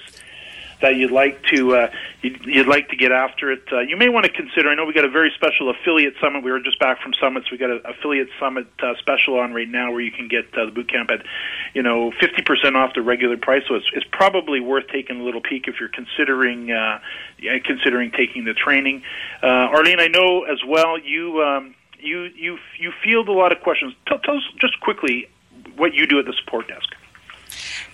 that 0.82 0.96
you'd 0.96 1.12
like 1.12 1.42
to 1.54 1.76
uh, 1.76 1.92
you'd, 2.22 2.46
you'd 2.46 2.68
like 2.68 2.90
to 2.90 2.96
get 2.96 3.12
after 3.12 3.52
it, 3.52 3.64
uh, 3.72 3.80
you 3.80 3.98
may 3.98 4.10
want 4.10 4.26
to 4.26 4.32
consider. 4.32 4.70
I 4.70 4.76
know 4.76 4.86
we 4.86 4.94
got 4.94 5.06
a 5.06 5.10
very 5.10 5.32
special 5.36 5.70
affiliate 5.70 6.16
summit. 6.22 6.44
We 6.44 6.52
were 6.52 6.60
just 6.60 6.80
back 6.80 7.02
from 7.02 7.14
summits. 7.20 7.52
We 7.52 7.58
got 7.58 7.70
an 7.70 7.82
affiliate 7.86 8.30
summit 8.40 8.68
uh, 8.82 8.94
special 9.00 9.40
on 9.40 9.54
right 9.54 9.70
now 9.70 9.92
where 9.92 10.02
you 10.02 10.12
can 10.12 10.28
get 10.28 10.46
uh, 10.58 10.66
the 10.66 10.72
boot 10.72 10.90
camp 10.90 11.10
at 11.10 11.26
you 11.74 11.84
know 11.84 12.12
fifty 12.20 12.42
percent 12.42 12.76
off 12.76 12.94
the 12.94 13.02
regular 13.02 13.38
price. 13.38 13.64
So 13.68 13.76
it's, 13.76 13.90
it's 13.94 14.08
probably 14.12 14.60
worth 14.60 14.88
taking 14.92 15.22
a 15.22 15.24
little 15.24 15.42
peek 15.42 15.68
if 15.68 15.76
you're 15.80 15.90
considering 15.90 16.72
uh, 16.72 17.00
considering 17.64 18.12
taking 18.12 18.46
the 18.46 18.54
training. 18.54 19.04
Uh, 19.42 19.48
Arlene, 19.74 20.00
I 20.00 20.08
know 20.08 20.44
as 20.44 20.60
well 20.68 21.00
you. 21.00 21.42
Um, 21.42 21.76
you 21.98 22.30
you 22.36 22.58
you 22.80 22.92
field 23.04 23.30
a 23.30 23.32
lot 23.32 23.52
of 23.52 23.62
questions. 23.62 23.94
Tell, 24.08 24.20
tell 24.20 24.38
us 24.38 24.44
just 24.60 24.80
quickly 24.82 25.28
what 25.76 25.94
you 25.94 26.06
do 26.06 26.20
at 26.20 26.26
the 26.26 26.34
support 26.34 26.68
desk. 26.68 26.94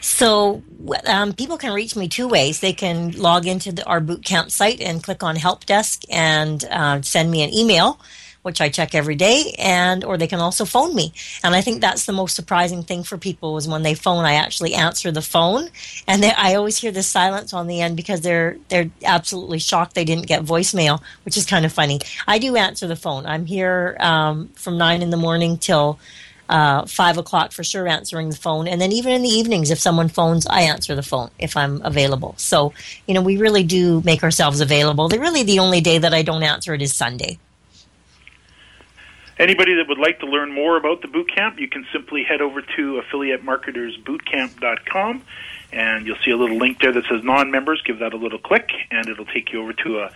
So 0.02 0.64
um, 1.06 1.34
people 1.34 1.58
can 1.58 1.74
reach 1.74 1.96
me 1.96 2.08
two 2.08 2.28
ways. 2.28 2.60
They 2.60 2.74
can 2.74 3.12
log 3.12 3.46
into 3.46 3.72
the, 3.72 3.86
our 3.86 4.02
bootcamp 4.02 4.50
site 4.52 4.82
and 4.82 5.02
click 5.02 5.24
on 5.24 5.36
Help 5.36 5.66
Desk 5.66 6.02
and 6.10 6.64
uh, 6.66 7.02
send 7.04 7.30
me 7.30 7.44
an 7.44 7.54
email, 7.54 8.00
which 8.42 8.60
I 8.60 8.70
check 8.70 8.96
every 8.96 9.14
day, 9.14 9.54
and 9.60 10.04
or 10.04 10.18
they 10.18 10.26
can 10.26 10.40
also 10.40 10.66
phone 10.66 10.96
me. 10.96 11.14
And 11.44 11.54
I 11.54 11.62
think 11.62 11.82
that's 11.82 12.06
the 12.06 12.14
most 12.14 12.36
surprising 12.36 12.82
thing 12.82 13.04
for 13.04 13.20
people 13.20 13.58
is 13.58 13.68
when 13.68 13.84
they 13.84 13.94
phone, 13.94 14.26
I 14.26 14.34
actually 14.34 14.74
answer 14.74 15.12
the 15.12 15.22
phone, 15.22 15.70
and 16.08 16.24
they, 16.24 16.32
I 16.32 16.56
always 16.56 16.80
hear 16.80 16.92
the 16.92 17.04
silence 17.04 17.54
on 17.54 17.68
the 17.68 17.82
end 17.82 17.96
because 17.96 18.22
they're 18.22 18.58
they're 18.70 18.90
absolutely 19.06 19.60
shocked 19.60 19.94
they 19.94 20.06
didn't 20.06 20.26
get 20.26 20.44
voicemail, 20.44 21.00
which 21.26 21.38
is 21.38 21.46
kind 21.46 21.64
of 21.64 21.72
funny. 21.72 22.00
I 22.28 22.40
do 22.40 22.56
answer 22.56 22.88
the 22.88 22.96
phone. 22.96 23.28
I'm 23.28 23.46
here 23.46 23.98
um, 24.00 24.48
from 24.56 24.80
nine 24.80 25.04
in 25.04 25.12
the 25.12 25.18
morning 25.18 25.60
till 25.60 26.00
uh, 26.52 26.86
five 26.86 27.18
o'clock 27.18 27.52
for 27.54 27.64
sure 27.64 27.88
answering 27.88 28.30
the 28.30 28.36
phone. 28.36 28.68
And 28.68 28.82
then 28.82 28.92
even 28.92 29.14
in 29.14 29.22
the 29.22 29.30
evenings, 29.30 29.72
if 29.72 29.80
someone 29.80 30.10
phones, 30.10 30.46
I 30.46 30.64
answer 30.64 30.94
the 30.94 31.02
phone 31.02 31.30
if 31.40 31.56
I'm 31.56 31.82
available. 31.84 32.36
So, 32.38 32.74
you 33.08 33.14
know, 33.14 33.22
we 33.22 33.38
really 33.38 33.64
do 33.64 34.02
make 34.02 34.22
ourselves 34.22 34.60
available. 34.60 35.08
The 35.08 35.18
really 35.18 35.44
the 35.44 35.60
only 35.60 35.80
day 35.80 35.98
that 35.98 36.14
I 36.14 36.24
don't 36.24 36.44
answer 36.44 36.74
it 36.74 36.82
is 36.82 36.94
Sunday. 36.94 37.40
Anybody 39.40 39.76
that 39.76 39.88
would 39.88 39.98
like 39.98 40.20
to 40.20 40.26
learn 40.28 40.54
more 40.54 40.76
about 40.78 41.02
the 41.02 41.08
boot 41.08 41.34
camp, 41.34 41.58
you 41.58 41.70
can 41.70 41.88
simply 41.92 42.24
head 42.24 42.42
over 42.42 42.62
to 42.62 43.02
affiliatemarketersbootcamp.com 43.02 45.24
and 45.72 46.06
you'll 46.06 46.22
see 46.24 46.32
a 46.32 46.38
little 46.38 46.58
link 46.58 46.80
there 46.82 46.92
that 46.92 47.04
says 47.10 47.24
non-members. 47.24 47.82
Give 47.86 48.00
that 48.00 48.14
a 48.14 48.18
little 48.18 48.40
click, 48.40 48.70
and 48.90 49.08
it'll 49.08 49.26
take 49.26 49.52
you 49.52 49.62
over 49.62 49.74
to 49.74 50.00
a, 50.00 50.12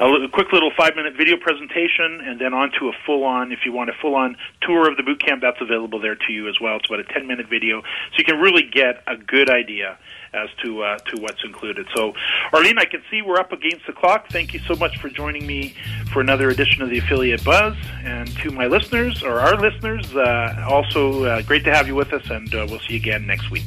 a, 0.00 0.24
a 0.24 0.28
quick 0.28 0.52
little 0.52 0.70
five-minute 0.76 1.14
video 1.16 1.36
presentation, 1.36 2.20
and 2.20 2.40
then 2.40 2.54
onto 2.54 2.88
a 2.88 2.92
full-on. 3.04 3.52
If 3.52 3.60
you 3.64 3.72
want 3.72 3.90
a 3.90 3.94
full-on 4.00 4.36
tour 4.62 4.90
of 4.90 4.96
the 4.96 5.02
boot 5.02 5.24
camp, 5.24 5.42
that's 5.42 5.60
available 5.60 6.00
there 6.00 6.16
to 6.16 6.32
you 6.32 6.48
as 6.48 6.60
well. 6.60 6.76
It's 6.76 6.86
about 6.86 7.00
a 7.00 7.04
ten-minute 7.04 7.48
video, 7.48 7.82
so 7.82 8.16
you 8.18 8.24
can 8.24 8.40
really 8.40 8.68
get 8.70 9.02
a 9.06 9.16
good 9.16 9.50
idea 9.50 9.98
as 10.32 10.48
to 10.62 10.82
uh, 10.82 10.98
to 10.98 11.22
what's 11.22 11.42
included. 11.44 11.86
So, 11.94 12.12
Arlene, 12.52 12.78
I 12.78 12.84
can 12.84 13.02
see 13.10 13.22
we're 13.22 13.38
up 13.38 13.52
against 13.52 13.86
the 13.86 13.92
clock. 13.92 14.28
Thank 14.28 14.52
you 14.52 14.60
so 14.60 14.74
much 14.74 14.98
for 14.98 15.08
joining 15.08 15.46
me 15.46 15.74
for 16.12 16.20
another 16.20 16.50
edition 16.50 16.82
of 16.82 16.90
the 16.90 16.98
Affiliate 16.98 17.44
Buzz, 17.44 17.76
and 18.02 18.28
to 18.38 18.50
my 18.50 18.66
listeners 18.66 19.22
or 19.22 19.40
our 19.40 19.56
listeners, 19.56 20.14
uh, 20.14 20.66
also 20.68 21.24
uh, 21.24 21.42
great 21.42 21.64
to 21.64 21.72
have 21.72 21.86
you 21.86 21.94
with 21.94 22.12
us, 22.12 22.28
and 22.28 22.52
uh, 22.54 22.66
we'll 22.68 22.80
see 22.80 22.94
you 22.94 22.98
again 22.98 23.26
next 23.26 23.50
week. 23.50 23.66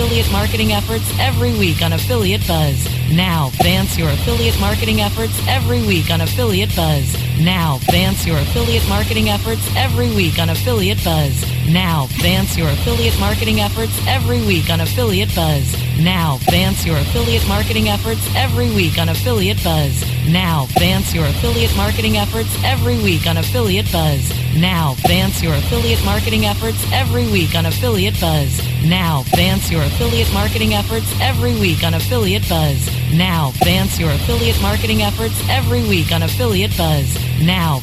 Affiliate 0.00 0.32
marketing 0.32 0.72
efforts 0.72 1.04
every 1.18 1.52
week 1.58 1.82
on 1.82 1.92
Affiliate 1.92 2.40
Buzz. 2.48 2.88
Now, 3.12 3.48
advance 3.48 3.98
your 3.98 4.08
affiliate 4.08 4.58
marketing 4.58 5.02
efforts 5.02 5.38
every 5.46 5.82
week 5.86 6.10
on 6.10 6.22
Affiliate 6.22 6.74
Buzz. 6.74 7.14
Now, 7.38 7.76
advance 7.76 8.26
your 8.26 8.38
affiliate 8.38 8.88
marketing 8.88 9.28
efforts 9.28 9.60
every 9.76 10.08
week 10.16 10.38
on 10.38 10.48
Affiliate 10.48 11.04
Buzz. 11.04 11.44
Now, 11.68 12.04
advance 12.04 12.56
your 12.56 12.70
affiliate 12.70 13.18
marketing 13.20 13.60
efforts 13.60 13.92
every 14.06 14.40
week 14.46 14.70
on 14.70 14.80
Affiliate 14.80 15.34
Buzz. 15.34 15.76
Now, 15.98 16.36
advance 16.36 16.86
your 16.86 16.96
affiliate 16.96 17.46
marketing 17.46 17.88
efforts 17.88 18.26
every 18.34 18.70
week 18.70 18.96
on 18.96 19.10
Affiliate 19.10 19.62
Buzz. 19.62 20.02
Now, 20.26 20.64
advance 20.64 21.12
your 21.12 21.26
affiliate 21.26 21.76
marketing 21.76 22.16
efforts 22.16 22.48
every 22.64 22.96
week 23.02 23.26
on 23.26 23.36
Affiliate 23.36 23.90
Buzz. 23.92 24.32
Now, 24.56 24.92
advance 24.92 25.42
your 25.42 25.54
affiliate 25.54 26.02
marketing 26.04 26.46
efforts 26.46 26.84
every 26.90 27.26
week 27.30 27.54
on 27.54 27.66
Affiliate 27.66 28.18
Buzz. 28.18 28.60
Now, 28.84 29.20
advance 29.32 29.70
your 29.70 29.82
affiliate 29.90 30.32
marketing 30.32 30.74
efforts 30.74 31.06
every 31.20 31.54
week 31.58 31.82
on 31.84 31.94
Affiliate 31.94 32.48
Buzz. 32.48 32.88
Now, 33.12 33.50
advance 33.50 33.98
your 33.98 34.10
affiliate 34.10 34.60
marketing 34.62 35.02
efforts 35.02 35.34
every 35.48 35.82
week 35.82 36.12
on 36.12 36.22
Affiliate 36.22 36.76
Buzz. 36.76 37.14
Now, 37.42 37.82